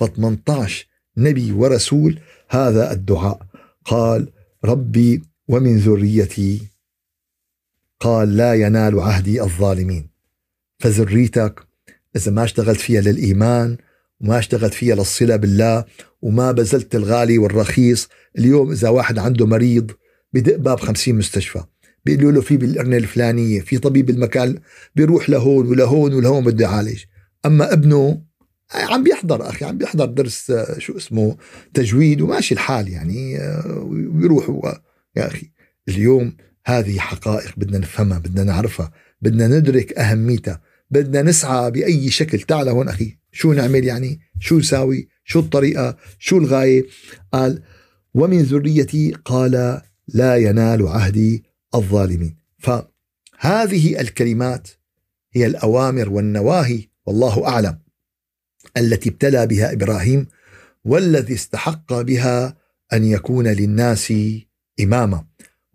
[0.01, 0.71] ف18
[1.17, 2.19] نبي ورسول
[2.49, 3.47] هذا الدعاء.
[3.85, 4.29] قال
[4.65, 6.63] ربي ومن ذريتي.
[8.01, 10.09] قال لا ينال عهدي الظالمين.
[10.79, 11.67] فذريتك
[12.17, 13.77] إذا ما اشتغلت فيها للإيمان
[14.21, 15.85] وما اشتغلت فيها للصلة بالله
[16.23, 19.91] وما بذلت الغالي والرخيص اليوم إذا واحد عنده مريض
[20.37, 21.65] بدق باب خمسين مستشفى.
[22.05, 24.59] بيقولوا له في بالقرنة الفلانية في طبيب المكان
[24.97, 27.05] بيروح لهون ولهون ولهون بده يعالج.
[27.47, 28.23] أما ابنه
[28.75, 31.37] عم بيحضر أخي عم بيحضر درس آه، شو اسمه
[31.75, 34.49] تجويد وماشي الحال يعني آه، بيروح
[35.17, 35.51] يا أخي
[35.89, 42.41] اليوم هذه حقائق بدنا نفهمها بدنا نعرفها بدنا ندرك أهميتها بدنا نسعى بأي شكل.
[42.41, 46.87] تعال هون أخي شو نعمل يعني؟ شو نساوي؟ شو الطريقة؟ شو الغاية؟
[47.33, 47.63] قال
[48.15, 52.37] ومن ذريتي قال لا ينال عهدي الظالمين.
[52.59, 54.69] فهذه الكلمات
[55.33, 57.79] هي الأوامر والنواهي والله أعلم
[58.77, 60.27] التي ابتلى بها إبراهيم
[60.85, 62.57] والذي استحق بها
[62.93, 64.13] أن يكون للناس
[64.81, 65.25] إماما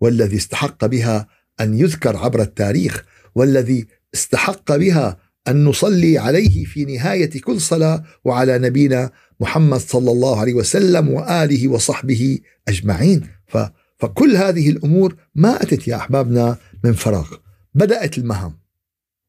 [0.00, 1.28] والذي استحق بها
[1.60, 5.18] أن يذكر عبر التاريخ والذي استحق بها
[5.48, 11.68] أن نصلي عليه في نهاية كل صلاة وعلى نبينا محمد صلى الله عليه وسلم وآله
[11.68, 13.28] وصحبه أجمعين.
[13.46, 13.58] ف
[14.02, 17.34] فكل هذه الأمور ما أتت يا أحبابنا من فراغ
[17.74, 18.58] بدأت المهام.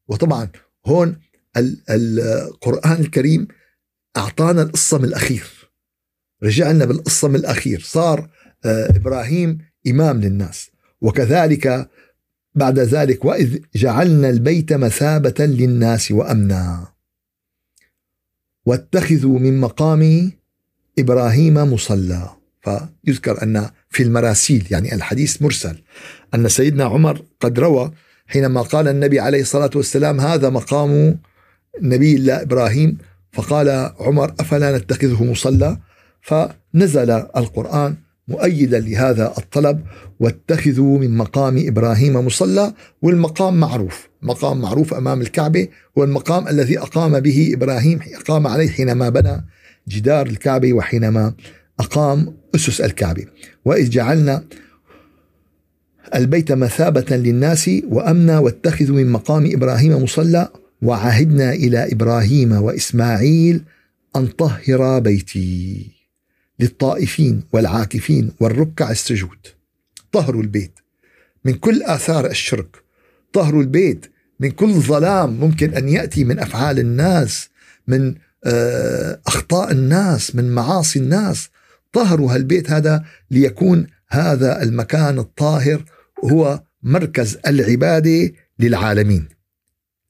[0.08, 0.48] وطبعا
[0.86, 1.16] هون
[1.90, 3.48] القرآن الكريم
[4.16, 5.70] أعطانا القصة من الأخير.
[6.42, 7.80] رجعنا بالقصة من الأخير.
[7.80, 8.30] صار
[8.64, 10.70] آه، إبراهيم إمام للناس.
[11.00, 11.90] وكذلك
[12.54, 16.86] بعد ذلك وإذ جعلنا البيت مثابة للناس وأمنا.
[18.66, 20.32] واتخذوا من مقام
[20.98, 22.30] إبراهيم مصلى.
[22.64, 25.76] فيذكر أن في المراسيل يعني الحديث مرسل.
[26.34, 27.90] أن سيدنا عمر قد روى
[28.26, 31.18] حينما قال النبي عليه الصلاة والسلام هذا مقام
[31.82, 32.98] نبي الله إبراهيم.
[33.32, 35.78] فقال عمر أفلا نتخذه مصلى؟
[36.20, 37.94] فنزل القرآن
[38.28, 39.80] مؤيدا لهذا الطلب
[40.20, 42.72] واتخذوا من مقام إبراهيم مصلى.
[43.02, 49.08] والمقام معروف، مقام معروف أمام الكعبة هو المقام الذي أقام به إبراهيم أقام عليه حينما
[49.08, 49.44] بنى
[49.88, 51.34] جدار الكعبة وحينما
[51.80, 53.26] أقام أسس الكعبة،
[53.64, 54.44] وإذ جعلنا
[56.14, 60.48] البيت مثابة للناس وأمنا واتخذوا من مقام إبراهيم مصلى
[60.82, 63.62] وعهدنا إلى إبراهيم وإسماعيل
[64.16, 65.90] أن طهر بيتي
[66.60, 69.38] للطائفين والعاكفين والركع السجود.
[70.12, 70.78] طهروا البيت
[71.44, 72.76] من كل آثار الشرك.
[73.32, 74.06] طهروا البيت
[74.40, 77.48] من كل ظلام ممكن أن يأتي من أفعال الناس
[77.88, 78.14] من
[78.46, 81.48] آه، أخطاء الناس من معاصي الناس.
[81.94, 85.84] طهروا هالبيت هذا ليكون هذا المكان الطاهر
[86.24, 89.28] هو مركز العبادة للعالمين.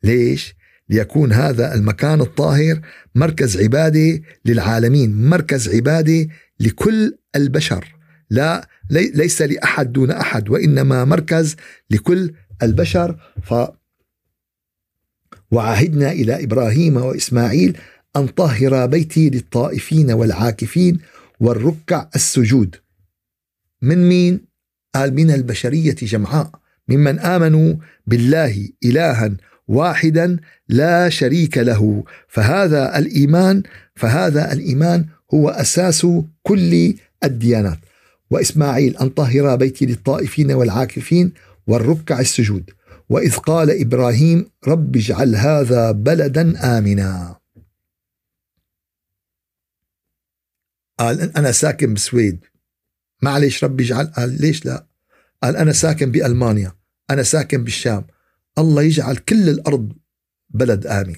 [0.02, 0.54] ليش؟
[0.88, 2.80] ليكون هذا المكان الطاهر
[3.14, 6.28] مركز عبادة للعالمين مركز عبادة
[6.60, 7.94] لكل البشر.
[8.30, 11.56] لا ليس لأحد دون أحد وإنما مركز
[11.90, 13.16] لكل البشر.
[13.42, 13.54] ف
[15.50, 17.78] وعهدنا إلى إبراهيم وإسماعيل
[18.16, 20.98] أن طهر بيتي للطائفين والعاكفين
[21.40, 22.76] والركع السجود.
[23.82, 24.40] من مين؟
[24.94, 26.50] قال من البشرية جمعاء.
[26.88, 27.74] ممن آمنوا
[28.06, 29.30] بالله إلها
[29.68, 30.36] واحدا
[30.68, 32.04] لا شريك له.
[32.28, 33.62] فهذا الإيمان
[33.94, 36.06] فهذا الإيمان هو أساس
[36.42, 36.94] كل
[37.24, 37.78] الديانات.
[38.30, 41.32] وإسماعيل أن طهر بيتي للطائفين والعاكفين
[41.66, 42.70] والركع السجود.
[43.08, 47.43] وإذ قال إبراهيم رب اجعل هذا بلدا آمنا.
[51.06, 52.44] قال أنا ساكن بسويد.
[53.22, 54.86] معلش ربي اجعل قال ليش لا؟
[55.42, 56.72] قال أنا ساكن بألمانيا.
[57.10, 58.04] أنا ساكن بالشام.
[58.58, 59.92] الله يجعل كل الأرض
[60.50, 61.14] بلد آمن.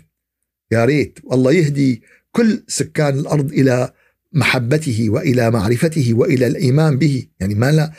[0.73, 3.93] يا ريت والله يهدي كل سكان الأرض إلى
[4.33, 7.27] محبته وإلى معرفته وإلى الإيمان به.
[7.41, 7.93] يعني ما لا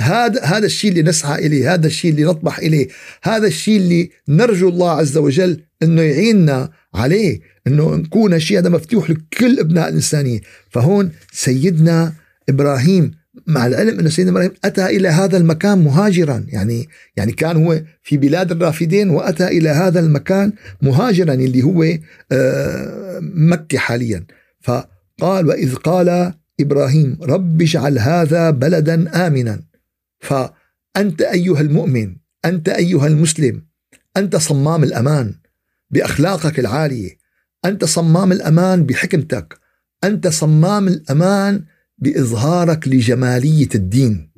[0.00, 2.88] هذا هذا الشيء اللي نسعى إليه هذا الشيء اللي نطمح إليه
[3.22, 9.10] هذا الشيء اللي نرجو الله عز وجل إنه يعيننا عليه إنه نكون الشيء هذا مفتوح
[9.10, 10.40] لكل أبناء الإنسانية.
[10.70, 12.12] فهون سيدنا
[12.48, 13.10] إبراهيم
[13.46, 16.46] مع العلم أن سيدنا إبراهيم أتى إلى هذا المكان مهاجرا.
[16.48, 20.52] يعني يعني كان هو في بلاد الرافدين وأتى إلى هذا المكان
[20.82, 21.84] مهاجرا اللي هو
[22.32, 24.24] آه، مكة حاليا.
[24.60, 29.62] فقال وإذ قال إبراهيم رب اجعل هذا بلدا آمنا.
[30.20, 33.62] فأنت أيها المؤمن أنت أيها المسلم
[34.16, 35.41] أنت صمام الأمان.
[35.92, 37.18] بأخلاقك العالية.
[37.64, 39.58] أنت صمام الأمان بحكمتك.
[40.04, 41.64] أنت صمام الأمان
[41.98, 44.32] بإظهارك لجمالية الدين.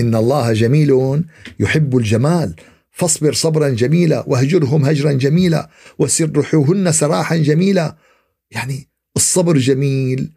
[0.00, 1.22] إن الله جميل
[1.60, 2.54] يحب الجمال.
[2.90, 7.96] فاصبر صبرا جميلا واهجرهم هجرا جميلا وسرحوهن سراحا جميلا.
[8.50, 10.32] يعني الصبر جميل.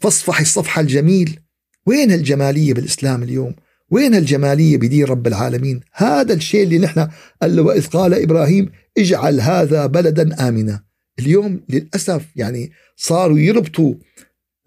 [0.00, 1.40] فاصفح الصفح الجميل.
[1.86, 3.54] وين الجماليه بالإسلام اليوم؟
[3.90, 7.08] وين الجماليه بدين رب العالمين؟ هذا الشيء اللي نحن
[7.42, 10.84] قال له وإذ قال إبراهيم اجعل هذا بلدا امنا.
[11.18, 13.94] اليوم للأسف يعني صاروا يربطوا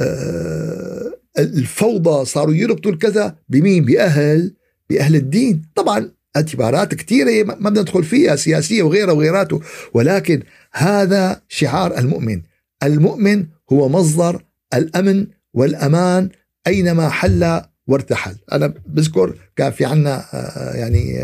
[0.02, 4.56] آه الفوضى صاروا يربطوا الكذا بمين؟ بأهل
[4.90, 5.66] بأهل الدين.
[5.76, 9.62] طبعا اعتبارات كثيرة ما بدنا ندخل فيها سياسية وغيرها وغيراته.
[9.94, 12.42] ولكن هذا شعار المؤمن.
[12.84, 16.30] المؤمن هو مصدر الأمن والأمان
[16.68, 18.36] أينما حل وارتحل.
[18.52, 21.20] أنا بذكر كان في عنا آه، يعني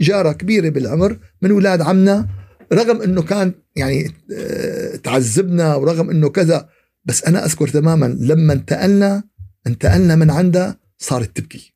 [0.00, 2.28] جارة كبيرة بالعمر من أولاد عمنا
[2.72, 6.68] رغم أنه كان يعني آه، تعذبنا ورغم أنه كذا
[7.04, 9.22] بس أنا أذكر تماما لما انتقلنا
[9.66, 11.74] انتقلنا من عندها صارت تبكي.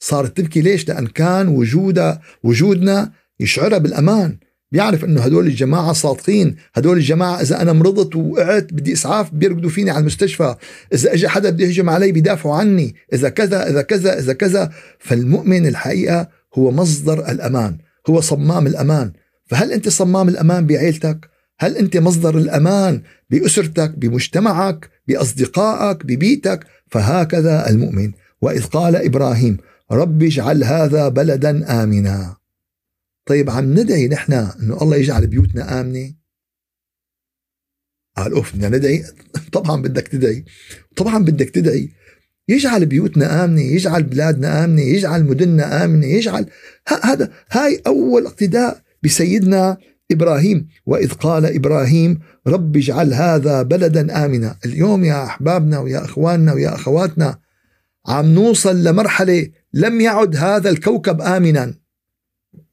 [0.00, 4.38] صارت تبكي ليش؟ لأن كان وجودها وجودنا يشعرها بالأمان.
[4.72, 9.90] بيعرف إنه هدول الجماعة صادقين هدول الجماعة إذا أنا مرضت وقعت بدي إسعاف بيرقدوا فيني
[9.90, 10.56] على المستشفى.
[10.92, 12.94] إذا اجى حدا بده يهجم علي بيدافعوا عني.
[13.12, 14.72] إذا كذا إذا كذا إذا كذا.
[14.98, 17.78] فالمؤمن الحقيقة هو مصدر الأمان
[18.10, 19.12] هو صمام الأمان.
[19.46, 28.12] فهل أنت صمام الأمان بعيلتك؟ هل أنت مصدر الأمان بأسرتك بمجتمعك بأصدقائك ببيتك؟ فهكذا المؤمن.
[28.42, 29.56] وإذ قال إبراهيم
[29.92, 32.36] رب اجعل هذا بلدا آمنا.
[33.26, 36.14] طيب عم ندعي نحن إنه الله يجعل بيوتنا آمنة؟
[38.16, 39.04] قال أوف بدنا ندعي.
[39.52, 40.44] طبعا بدك تدعي.
[40.96, 41.92] طبعا بدك تدعي.
[42.48, 46.46] يجعل بيوتنا آمنة يجعل بلادنا آمنة يجعل مدننا آمنة يجعل
[47.02, 49.76] هذا هاي أول اقتداء بسيدنا
[50.12, 50.68] إبراهيم.
[50.86, 54.56] وإذ قال إبراهيم رب اجعل هذا بلدا آمنا.
[54.64, 57.38] اليوم يا أحبابنا ويا أخواننا ويا أخواتنا
[58.08, 61.74] عم نوصل لمرحلة لم يعد هذا الكوكب آمنا.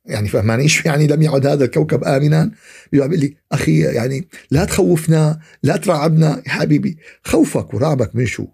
[0.05, 2.51] يعني فهماني إيش يعني لم يعد هذا الكوكب امنا.
[2.91, 6.97] بيقول لي أخي يعني لا تخوفنا لا ترعبنا يا حبيبي.
[7.23, 8.47] خوفك ورعبك من شو؟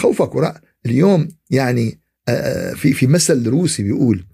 [0.00, 2.00] خوفك ورعب اليوم يعني
[2.74, 4.26] في في مثل روسي بيقول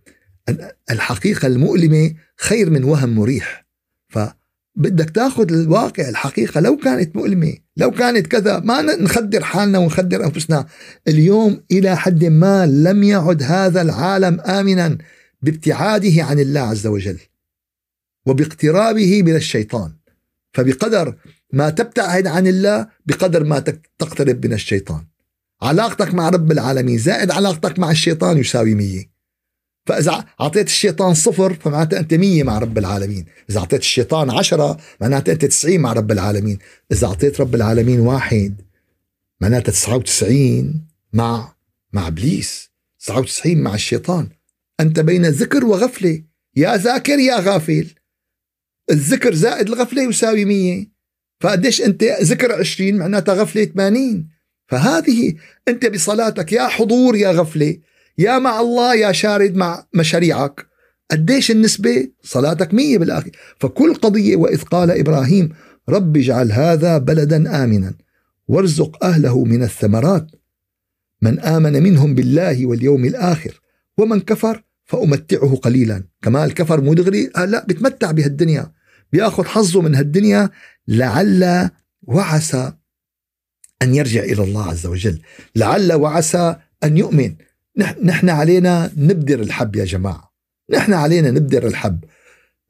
[0.90, 3.66] الحقيقة المؤلمة خير من وهم مريح.
[4.08, 10.66] فبدك تاخذ الواقع الحقيقة لو كانت مؤلمة لو كانت كذا ما نخدر حالنا ونخدر أنفسنا.
[11.08, 14.98] اليوم إلى حد ما لم يعد هذا العالم آمنا
[15.42, 17.18] بابتعاده عن الله عز وجل
[18.26, 19.92] وباقترابه من الشيطان.
[20.52, 21.16] فبقدر
[21.52, 23.58] ما تبتعد عن الله بقدر ما
[23.98, 25.04] تقترب من الشيطان.
[25.62, 29.16] علاقتك مع رب العالمين زائد علاقتك مع الشيطان يساوي مية.
[29.86, 33.26] فإذا أعطيت الشيطان صفر فمعناته أنت مية مع رب العالمين.
[33.50, 36.58] إذا أعطيت الشيطان عشرة معناته أنت تسعين مع رب العالمين.
[36.92, 38.60] إذا أعطيت رب العالمين واحد
[39.40, 41.54] معناته تسعة وتسعين مع
[41.92, 42.70] مع إبليس.
[43.00, 44.28] تسعة وتسعين مع الشيطان.
[44.80, 46.22] أنت بين ذكر وغفلة.
[46.56, 47.94] يا ذاكر يا غافل.
[48.90, 50.90] الذكر زائد الغفلة يساوي مية.
[51.40, 54.35] فقديش أنت ذكر عشرين معناتها غفلة 80
[54.66, 55.34] فهذه
[55.68, 57.76] أنت بصلاتك يا حضور يا غفلة
[58.18, 60.66] يا مع الله يا شارد مع مشاريعك.
[61.10, 63.30] قديش النسبة؟ صلاتك مية بالآخر.
[63.60, 65.52] فكل قضية وإذ قال إبراهيم
[65.88, 67.94] رب اجعل هذا بلدا آمنا
[68.48, 70.26] وارزق أهله من الثمرات.
[71.22, 73.60] من آمن منهم بالله واليوم الآخر
[73.98, 76.04] ومن كفر فأمتعه قليلا.
[76.22, 78.72] كمال كفر مو دغري؟ آه لا بتمتع بهالدنيا.
[79.12, 80.50] بياخذ حظه من هالدنيا
[80.88, 81.70] لعل
[82.02, 82.72] وعسى
[83.82, 85.20] أن يرجع إلى الله عز وجل.
[85.56, 87.34] لعل وعسى أن يؤمن.
[88.04, 90.32] نحن علينا نبدر الحب يا جماعة.
[90.72, 92.04] نحن علينا نبدر الحب.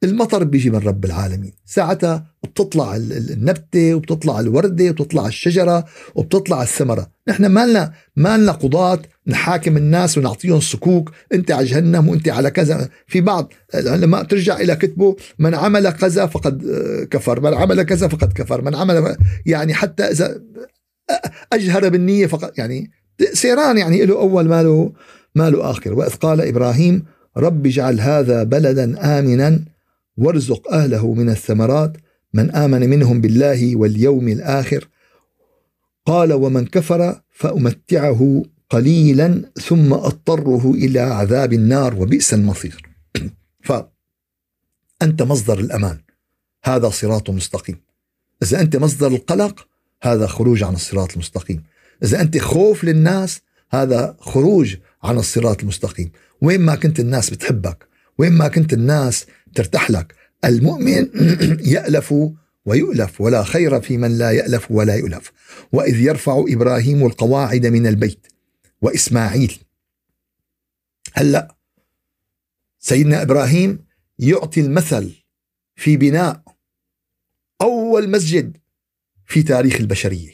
[0.03, 1.53] المطر بيجي من رب العالمين.
[1.65, 7.11] ساعتها بتطلع النبتة وبتطلع الوردة وبتطلع الشجرة وبتطلع الثمرة.
[7.27, 11.11] نحن مالنا مالنا قضاة نحاكم الناس ونعطيهم صكوك.
[11.33, 12.89] أنت على جهنم وأنت على كذا.
[13.07, 16.63] في بعض العلماء ترجع إلى كتبه من عمل كذا فقد
[17.11, 17.39] كفر.
[17.39, 18.61] من عمل كذا فقد كفر.
[18.61, 20.41] من عمل يعني حتى إذا
[21.53, 22.57] أجهر بالنية فقط.
[22.57, 22.91] يعني
[23.33, 24.93] سيران يعني له أول ما له
[25.35, 25.93] ما له آخر.
[25.93, 27.05] وإذ قال إبراهيم
[27.37, 29.65] رب اجعل هذا بلدا آمنا
[30.17, 31.97] وارزق أهله من الثمرات
[32.33, 34.87] من آمن منهم بالله واليوم الآخر.
[36.05, 42.81] قال ومن كفر فأمتعه قليلا ثم أضطره إلى عذاب النار وبئس المصير.
[43.67, 45.97] فأنت مصدر الأمان.
[46.63, 47.81] هذا صراط مستقيم.
[48.43, 49.67] إذا أنت مصدر القلق
[50.01, 51.63] هذا خروج عن الصراط المستقيم.
[52.03, 56.11] إذا أنت خوف للناس هذا خروج عن الصراط المستقيم.
[56.41, 61.09] وين ما كنت الناس بتحبك وين ما كنت الناس ترتاح لك المؤمن
[61.73, 62.13] يألف
[62.65, 65.31] ويؤلف ولا خير في من لا يألف ولا يؤلف.
[65.71, 68.27] وإذ يرفع إبراهيم القواعد من البيت
[68.81, 69.59] وإسماعيل.
[71.13, 71.57] هلأ
[72.79, 73.85] سيدنا إبراهيم
[74.19, 75.13] يعطي المثل
[75.75, 76.41] في بناء
[77.61, 78.57] أول مسجد
[79.27, 80.31] في تاريخ البشرية.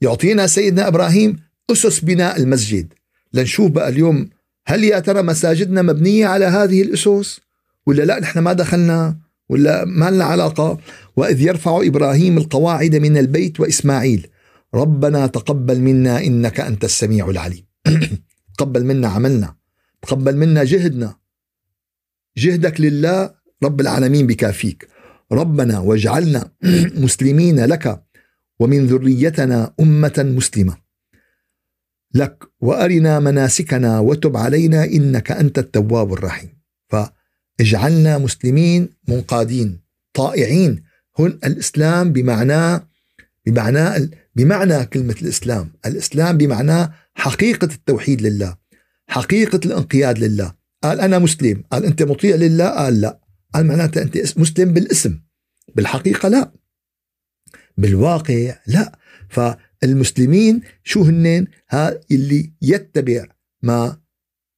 [0.00, 1.40] يعطينا سيدنا إبراهيم
[1.70, 2.94] أسس بناء المسجد.
[3.32, 4.30] لنشوف بقى اليوم
[4.66, 7.40] هل يا ترى مساجدنا مبنية على هذه الأسس؟
[7.86, 10.78] ولا لا نحن ما دخلنا ولا ما لنا علاقة.
[11.16, 14.26] وإذ يرفع إبراهيم القواعد من البيت وإسماعيل
[14.74, 17.64] ربنا تقبل منا إنك أنت السميع العليم.
[18.58, 19.56] تقبل منا عملنا
[20.02, 21.16] تقبل منا جهدنا.
[22.36, 24.88] جهدك لله رب العالمين بكافيك.
[25.32, 26.50] ربنا واجعلنا
[27.04, 28.02] مسلمين لك
[28.60, 30.76] ومن ذريتنا أمة مسلمة.
[32.14, 36.50] لك وأرنا مناسكنا وتب علينا إنك أنت التواب الرحيم.
[36.88, 39.80] فاجعلنا مسلمين منقادين
[40.14, 40.82] طائعين.
[41.18, 42.80] هن الإسلام بمعنى
[43.46, 48.56] بمعنى بمعنى كلمة الإسلام، الإسلام بمعنى حقيقة التوحيد لله،
[49.08, 50.52] حقيقة الانقياد لله،
[50.82, 53.19] قال أنا مسلم، قال أنت مطيع لله؟ قال لا،
[53.54, 55.20] قال معناته أنت مسلم بالاسم،
[55.74, 56.52] بالحقيقة لا،
[57.78, 58.98] بالواقع لا.
[59.28, 63.24] فالمسلمين شو هنن ها اللي يتبع
[63.62, 64.00] ما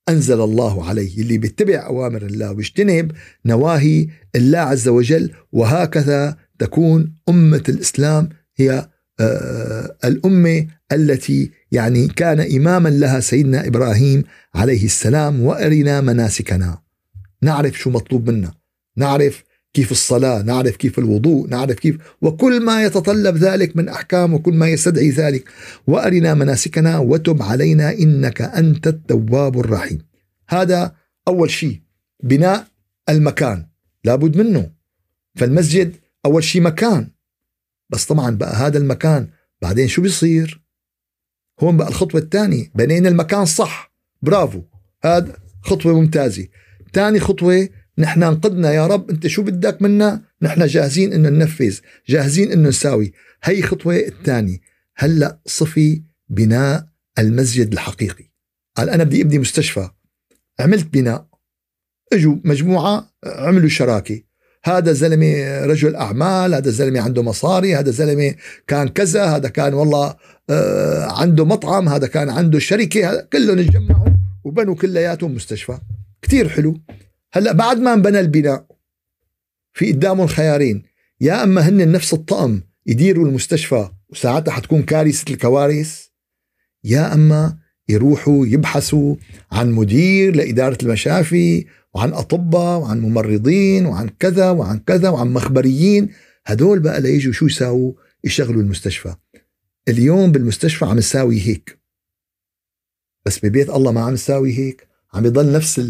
[0.09, 3.13] أنزل الله عليه اللي بيتبع أوامر الله ويجتنب
[3.47, 8.89] نواهي الله عز وجل وهكذا تكون أمة الإسلام هي
[9.21, 14.25] آه، الأمة التي يعني كان إماما لها سيدنا إبراهيم
[14.55, 16.83] عليه السلام وأرنا مناسكنا.
[17.43, 18.53] نعرف شو مطلوب منا.
[18.97, 24.55] نعرف كيف الصلاة نعرف كيف الوضوء نعرف كيف وكل ما يتطلب ذلك من أحكام وكل
[24.55, 25.49] ما يستدعي ذلك.
[25.87, 29.99] وأرنا مناسكنا وتب علينا إنك أنت التواب الرحيم.
[30.49, 30.95] هذا
[31.29, 31.81] أول شيء
[32.23, 32.67] بناء
[33.09, 33.67] المكان.
[34.05, 34.71] لابد منه.
[35.37, 37.11] فالمسجد أول شيء مكان.
[37.91, 39.29] بس طبعا بقى هذا المكان
[39.63, 40.63] بعدين شو بيصير؟
[41.61, 43.93] هون بقى الخطوة الثانية بنينا المكان صح.
[44.23, 44.63] برافو.
[45.05, 46.49] هذا خطوة ممتازة.
[46.93, 47.69] ثاني خطوة
[47.99, 51.79] نحن انقذنا يا رب انت شو بدك منا؟ نحن جاهزين إنه ننفذ
[52.09, 53.13] جاهزين إنه نساوي.
[53.43, 54.59] هي خطوة الثانية.
[54.97, 56.87] هلأ صفي بناء
[57.19, 58.25] المسجد الحقيقي.
[58.77, 59.91] قال أنا بدي أبني مستشفى.
[60.61, 61.27] عملت بناء.
[62.13, 64.23] إجوا مجموعة عملوا شراكة.
[64.65, 68.35] هذا زلمه رجل أعمال هذا زلمه عنده مصاري هذا زلمه
[68.67, 70.17] كان كذا هذا كان والله
[70.51, 74.09] آه، عنده مطعم هذا كان عنده شركة كلهم اتجمعوا
[74.45, 75.79] وبنوا كلياتهم مستشفى.
[76.23, 76.81] كتير حلو.
[77.33, 78.67] هلأ بعد ما انبنى البناء
[79.73, 80.83] في قدامهم خيارين
[81.21, 86.07] يا أما هن نفس الطقم يديروا المستشفى وساعتها حتكون كارثة الكوارث
[86.85, 87.59] يا أما
[87.89, 89.17] يروحوا يبحثوا
[89.53, 96.09] عن مدير لإدارة المشافي وعن أطباء وعن ممرضين وعن كذا وعن كذا وعن مخبريين
[96.47, 97.93] هدول بقى ليجوا شو يساووا
[98.25, 99.15] يشغلوا المستشفى
[99.89, 101.79] اليوم بالمستشفى عم نساوي هيك
[103.27, 105.81] بس ببيت الله ما عم نساوي هيك عم يضل نفس.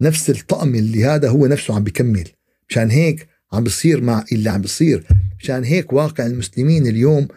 [0.00, 2.28] نفس الطقم اللي هذا هو نفسه عم بكمل.
[2.68, 5.06] مشان هيك عم بصير مع اللي عم بصير.
[5.38, 7.28] مشان هيك واقع المسلمين اليوم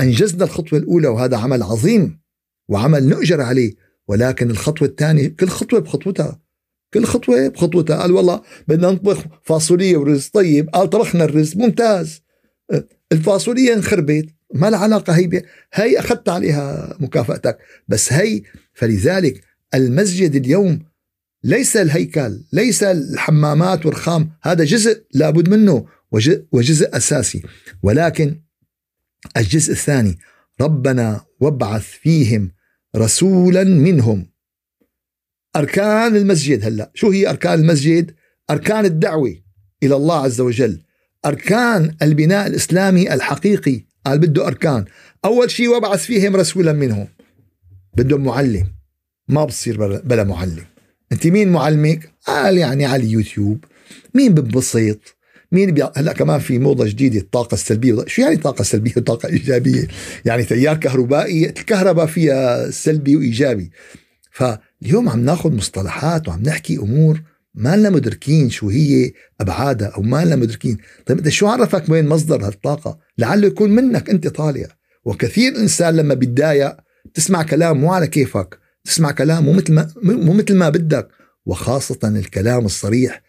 [0.00, 2.20] أنجزنا الخطوة الأولى وهذا عمل عظيم
[2.68, 3.74] وعمل نؤجر عليه.
[4.08, 6.40] ولكن الخطوة الثانية كل خطوة بخطوتها
[6.94, 7.96] كل خطوة بخطوتها.
[7.96, 10.26] قال والله بدنا نطبخ فاصولية ورز.
[10.26, 11.56] طيب قال طبخنا الرز.
[11.56, 12.22] ممتاز.
[13.12, 14.26] الفاصولية انخربت.
[14.54, 15.42] ما لها علاقة هي
[15.74, 17.58] هي أخذت عليها مكافأتك.
[17.88, 18.42] بس هي
[18.74, 19.44] فلذلك
[19.74, 20.78] المسجد اليوم
[21.44, 25.86] ليس الهيكل ليس الحمامات والرخام هذا جزء لابد منه
[26.52, 27.42] وجزء أساسي.
[27.82, 28.40] ولكن
[29.36, 30.18] الجزء الثاني
[30.60, 32.52] ربنا وابعث فيهم
[32.96, 34.32] رسولا منهم.
[35.56, 36.90] أركان المسجد هلأ.
[36.94, 38.14] شو هي أركان المسجد؟
[38.50, 39.36] أركان الدعوة
[39.82, 40.82] إلى الله عز وجل.
[41.26, 43.84] أركان البناء الإسلامي الحقيقي.
[44.06, 44.84] قال بده أركان.
[45.24, 47.08] أول شيء وابعث فيهم رسولا منهم.
[47.96, 48.66] بدهم معلم.
[49.28, 50.71] ما بصير بلا معلم.
[51.12, 53.64] أنت مين معلمك؟ قال يعني على اليوتيوب.
[54.14, 55.16] مين ببسط
[55.52, 55.88] مين بي...
[55.96, 58.04] هلأ كمان في موضة جديدة الطاقة السلبية.
[58.06, 59.88] شو يعني طاقة سلبية وطاقة إيجابية؟
[60.24, 63.70] يعني تيار كهربائي الكهرباء فيها سلبي وإيجابي.
[64.30, 67.22] فاليوم عم ناخذ مصطلحات وعم نحكي أمور
[67.54, 70.76] ما لنا مدركين شو هي أبعادها أو ما لنا مدركين.
[71.06, 74.66] طيب أنت شو عرفك وين مصدر هالطاقة؟ لعله يكون منك أنت طالع.
[75.04, 76.76] وكثير إنسان لما بيتضايق
[77.14, 78.61] تسمع كلام مو على كيفك.
[78.84, 81.08] تسمع كلام مو مثل ما مو مثل ما بدك.
[81.46, 83.22] وخاصة الكلام الصريح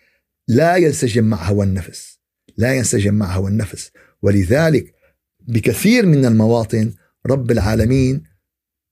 [0.48, 2.20] لا ينسجم مع هوى النفس.
[2.58, 3.92] لا ينسجم مع هوى النفس.
[4.22, 4.94] ولذلك
[5.40, 6.94] بكثير من المواطن
[7.26, 8.24] رب العالمين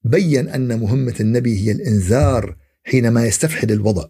[0.03, 4.05] بين أن مهمة النبي هي الإنذار حينما يستفحل الوضع.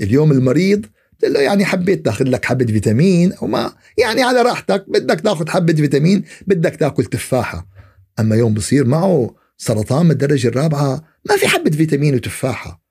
[0.00, 0.86] اليوم المريض
[1.24, 3.72] له يعني حبيت تاخذ لك حبة فيتامين أو ما.
[3.98, 7.68] يعني على راحتك بدك تاخذ حبة فيتامين بدك تاكل تفاحة.
[8.20, 12.82] أما يوم بصير معه سرطان من الدرجة الرابعة ما في حبة فيتامين وتفاحة.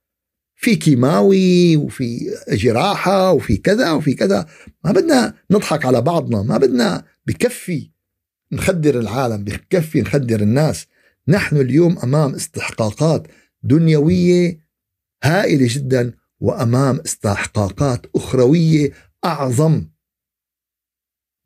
[0.56, 4.46] في كيماوي وفي جراحة وفي كذا وفي كذا.
[4.84, 7.92] ما بدنا نضحك على بعضنا ما بدنا بكفي
[8.52, 10.88] نخدر العالم بكفي نخدر الناس.
[11.28, 13.28] نحن اليوم أمام استحقاقات
[13.64, 14.60] دنيوية
[15.24, 18.92] هائلة جدا وأمام استحقاقات أخروية
[19.26, 19.88] أعظم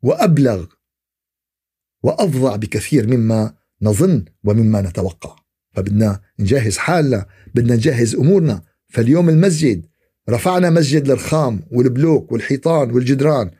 [0.02, 0.66] وأبلغ
[2.02, 5.36] وأفظع بكثير مما نظن ومما نتوقع.
[5.72, 8.62] فبدنا نجهز حالنا بدنا نجهز أمورنا.
[8.88, 9.86] فاليوم المسجد
[10.30, 13.50] رفعنا مسجد الرخام والبلوك والحيطان والجدران.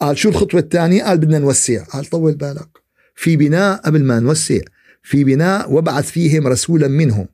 [0.00, 1.84] قال شو الخطوة الثانية؟ قال بدنا نوسع.
[1.84, 2.68] قال طول بالك.
[3.14, 4.60] في بناء قبل ما نوسع
[5.02, 7.28] في بناء وبعث فيهم رسولا منهم.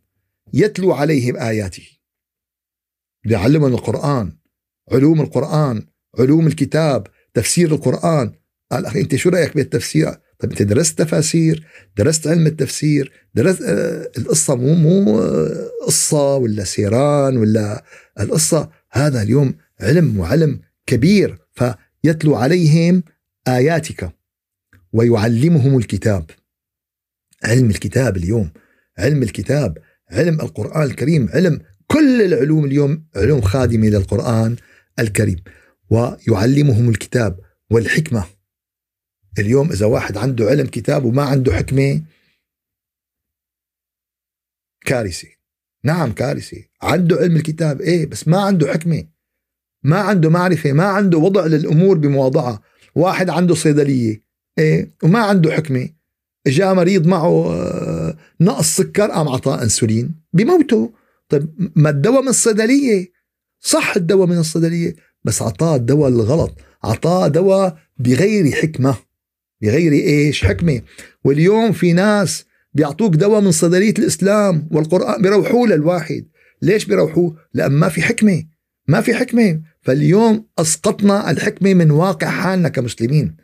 [0.54, 1.88] يتلو عليهم آياته
[3.24, 4.32] ليعلمهم القرآن
[4.92, 5.86] علوم القرآن
[6.18, 8.32] علوم الكتاب تفسير القرآن.
[8.72, 11.66] قال أخي أنت شو رأيك بالتفسير؟ طيب أنت درست تفاسير
[11.96, 17.84] درست علم التفسير درست آه القصة مو مو آه قصة ولا سيران ولا
[18.20, 23.02] القصة هذا اليوم علم وعلم كبير فيتلو عليهم
[23.48, 24.10] آياتك
[24.92, 26.30] ويعلمهم الكتاب.
[27.44, 28.50] علم الكتاب اليوم
[28.98, 29.78] علم الكتاب
[30.10, 34.56] علم القرآن الكريم علم كل العلوم اليوم علوم خادمة للقرآن
[34.98, 35.36] الكريم
[35.90, 38.24] ويعلمهم الكتاب والحكمة.
[39.38, 42.02] اليوم إذا واحد عنده علم كتاب وما عنده حكمة
[44.86, 45.28] كارثة
[45.84, 49.04] نعم كارثة عنده علم الكتاب إيه بس ما عنده حكمة.
[49.82, 52.62] ما عنده معرفة ما عنده وضع للأمور بمواضعة
[52.94, 54.22] واحد عنده صيدلية
[54.58, 55.88] إيه وما عنده حكمة.
[56.46, 60.92] جاء مريض معه آه، نقص سكر قام عطاه إنسولين بموته.
[61.28, 63.12] طيب ما الدواء من الصيدلية؟
[63.60, 66.58] صح الدواء من الصيدلية بس عطاه الدواء الغلط.
[66.84, 68.96] عطاه دواء بغير حكمة.
[69.62, 70.80] بغير إيش؟ حكمة.
[71.24, 72.44] واليوم في ناس
[72.74, 76.26] بيعطوك دواء من صيدلية الإسلام والقرآن بيروحوه للواحد.
[76.62, 78.44] ليش بيروحوه؟ لأن ما في حكمة.
[78.88, 79.60] ما في حكمة.
[79.82, 83.36] فاليوم أسقطنا الحكمة من واقع حالنا كمسلمين.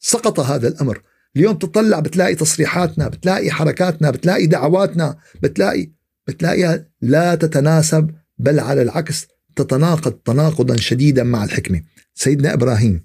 [0.00, 1.02] سقط هذا الأمر.
[1.36, 5.90] اليوم تطلع بتلاقي تصريحاتنا بتلاقي حركاتنا بتلاقي دعواتنا بتلاقي
[6.28, 11.82] بتلاقيها لا تتناسب بل على العكس تتناقض تناقضا شديدا مع الحكمة.
[12.14, 13.04] سيدنا إبراهيم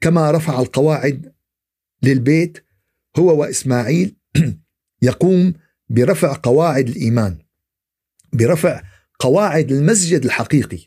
[0.00, 1.33] كما رفع القواعد
[2.04, 2.58] للبيت
[3.16, 4.16] هو وإسماعيل
[5.02, 5.54] يقوم
[5.88, 7.38] برفع قواعد الإيمان
[8.32, 8.82] برفع
[9.18, 10.78] قواعد المسجد الحقيقي.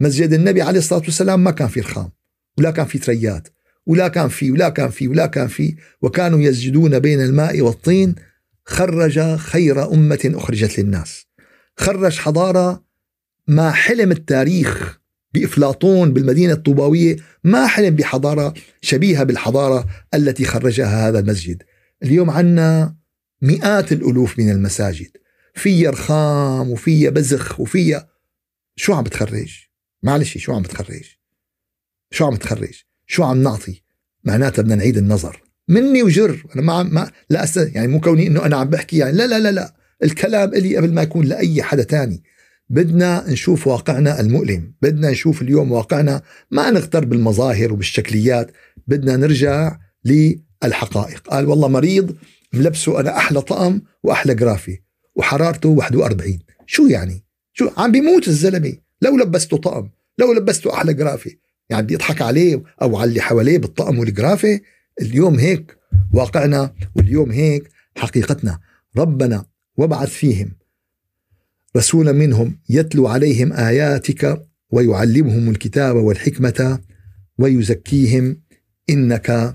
[0.00, 2.10] مسجد النبي عليه الصلاة والسلام ما كان فيه رخام
[2.58, 3.48] ولا كان فيه تريات
[3.86, 8.14] ولا كان فيه ولا كان فيه ولا كان فيه وكانوا يسجدون بين الماء والطين.
[8.64, 11.26] خرج خير أمة أخرجت للناس.
[11.76, 12.84] خرج حضارة
[13.48, 14.99] ما حلم التاريخ
[15.34, 21.62] بإفلاطون بالمدينة الطوباوية ما حلم بحضارة شبيهة بالحضارة التي خرجها هذا المسجد.
[22.02, 22.96] اليوم عنا
[23.42, 25.10] مئات الألوف من المساجد.
[25.54, 28.08] فيها رخام وفيها بزخ وفيها
[28.76, 29.66] شو عم بتخرج؟
[30.02, 31.16] معلش شو عم بتخرج؟
[32.10, 33.82] شو عم بتخرج؟ شو عم نعطي؟
[34.24, 35.42] معناتها بدنا نعيد النظر.
[35.68, 36.44] مني وجر.
[36.54, 37.56] أنا ما, ما لا أس...
[37.56, 39.74] يعني مو كوني إنه أنا عم بحكي يعني لا لا لا لا.
[40.02, 42.22] الكلام إلي قبل ما يكون لأي حدا تاني.
[42.70, 48.52] بدنا نشوف واقعنا المؤلم بدنا نشوف اليوم واقعنا ما نغتر بالمظاهر وبالشكليات
[48.86, 51.28] بدنا نرجع للحقائق.
[51.28, 52.16] قال والله مريض
[52.52, 54.78] ملبسه أنا أحلى طقم وأحلى جرافي
[55.14, 58.72] وحرارته 41 شو يعني؟ شو عم بيموت الزلمة.
[59.02, 61.38] لو لبسته طقم لو لبسته أحلى جرافي.
[61.70, 64.60] يعني بيضحك عليه أو على اللي حواليه بالطقم والجرافي.
[65.00, 65.76] اليوم هيك
[66.14, 68.58] واقعنا واليوم هيك حقيقتنا.
[68.96, 69.44] ربنا
[69.76, 70.59] وابعث فيهم
[71.76, 76.80] رسولا منهم يتلو عليهم آياتك ويعلمهم الكتاب والحكمة
[77.38, 78.42] ويزكيهم
[78.90, 79.54] إنك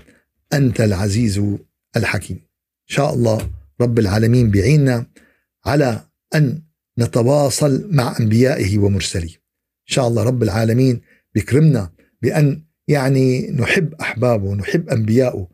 [0.52, 1.42] أنت العزيز
[1.96, 2.36] الحكيم.
[2.36, 3.50] إن شاء الله
[3.80, 5.06] رب العالمين بعيننا
[5.66, 6.62] على أن
[6.98, 9.34] نتواصل مع أنبيائه ومرسليه.
[9.34, 11.00] إن شاء الله رب العالمين
[11.34, 11.90] بيكرمنا
[12.22, 15.48] بأن يعني نحب أحبابه نحب أنبيائه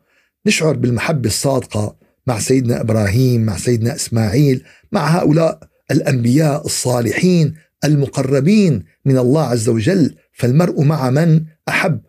[0.45, 1.95] نشعر بالمحبة الصادقة
[2.27, 7.53] مع سيدنا إبراهيم مع سيدنا إسماعيل مع هؤلاء الأنبياء الصالحين
[7.83, 12.01] المقربين من الله عز وجل فالمرء مع من أحب.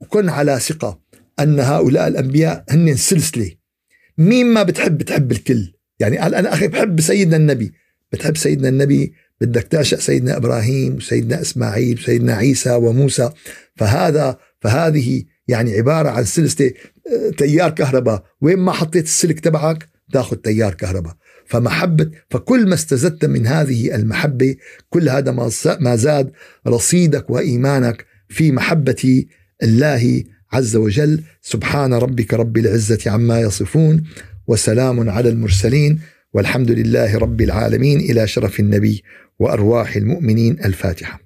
[0.00, 1.00] وكن على ثقة
[1.40, 3.50] أن هؤلاء الأنبياء هن سلسلة.
[4.18, 5.72] مين ما بتحب بتحب الكل.
[6.00, 7.72] يعني قال أنا أخي بحب سيدنا النبي.
[8.12, 13.30] بتحب سيدنا النبي بدك تعشق سيدنا إبراهيم وسيدنا إسماعيل وسيدنا عيسى وموسى.
[13.76, 16.72] فهذا فهذه يعني عبارة عن سلسلة
[17.12, 18.24] آه، تيار كهرباء.
[18.40, 21.16] وين ما حطيت السلك تبعك تاخذ تيار كهرباء.
[21.48, 24.56] فمحبة فكل ما استزدت من هذه المحبة
[24.90, 26.32] كل هذا ما زاد
[26.66, 29.24] رصيدك وإيمانك في محبة
[29.62, 31.22] الله عز وجل.
[31.42, 34.02] سبحان ربك رب العزة عما يصفون
[34.46, 36.00] وسلام على المرسلين
[36.32, 38.00] والحمد لله رب العالمين.
[38.00, 39.02] إلى شرف النبي
[39.38, 40.64] وأرواح المؤمنين.
[40.64, 41.20] الفاتحة.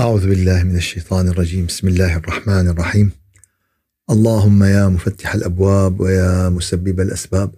[0.00, 1.66] أعوذ بالله من الشيطان الرجيم.
[1.66, 3.10] بسم الله الرحمن الرحيم.
[4.10, 7.50] اللهم يا مفتح الأبواب ويا مسبب الأسباب.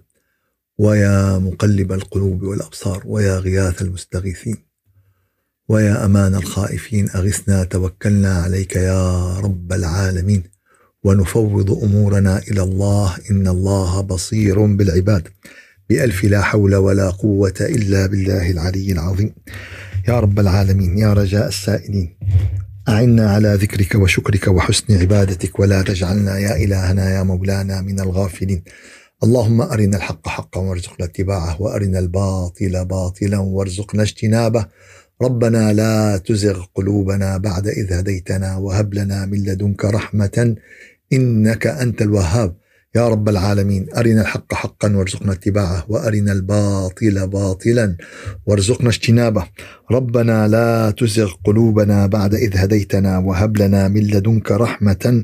[0.81, 4.57] ويا مقلب القلوب والأبصار ويا غياث المستغيثين
[5.69, 10.43] ويا أمان الخائفين أغثنا توكلنا عليك يا رب العالمين.
[11.03, 15.27] ونفوض أمورنا إلى الله إن الله بصير بالعباد.
[15.89, 19.33] بألف لا حول ولا قوة إلا بالله العلي العظيم.
[20.07, 22.17] يا رب العالمين يا رجاء السائلين
[22.89, 28.63] أعنا على ذكرك وشكرك وحسن عبادتك ولا تجعلنا يا إلهنا يا مولانا من الغافلين.
[29.23, 34.65] اللهم أرنا الحق حقا وارزقنا اتباعه وأرنا الباطل باطلا وارزقنا اجتنابه.
[35.21, 40.55] ربنا لا تزغ قلوبنا بعد إذ هديتنا وهب لنا من لدنك رحمة
[41.13, 42.55] إنك أنت الوهاب.
[42.95, 47.95] يا رب العالمين أرنا الحق حقا وارزقنا اتباعه وأرنا الباطل باطلا
[48.45, 49.43] وارزقنا اجتنابه.
[49.91, 55.23] ربنا لا تزغ قلوبنا بعد إذ هديتنا وهب لنا من لدنك رحمة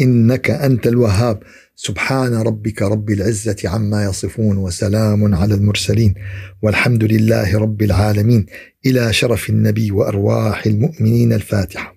[0.00, 1.40] إنك أنت الوهاب.
[1.76, 6.14] سبحان ربك رب العزة عما يصفون وسلام على المرسلين.
[6.62, 8.46] والحمد لله رب العالمين.
[8.86, 11.95] إلى شرف النبي وأرواح المؤمنين الفاتحة.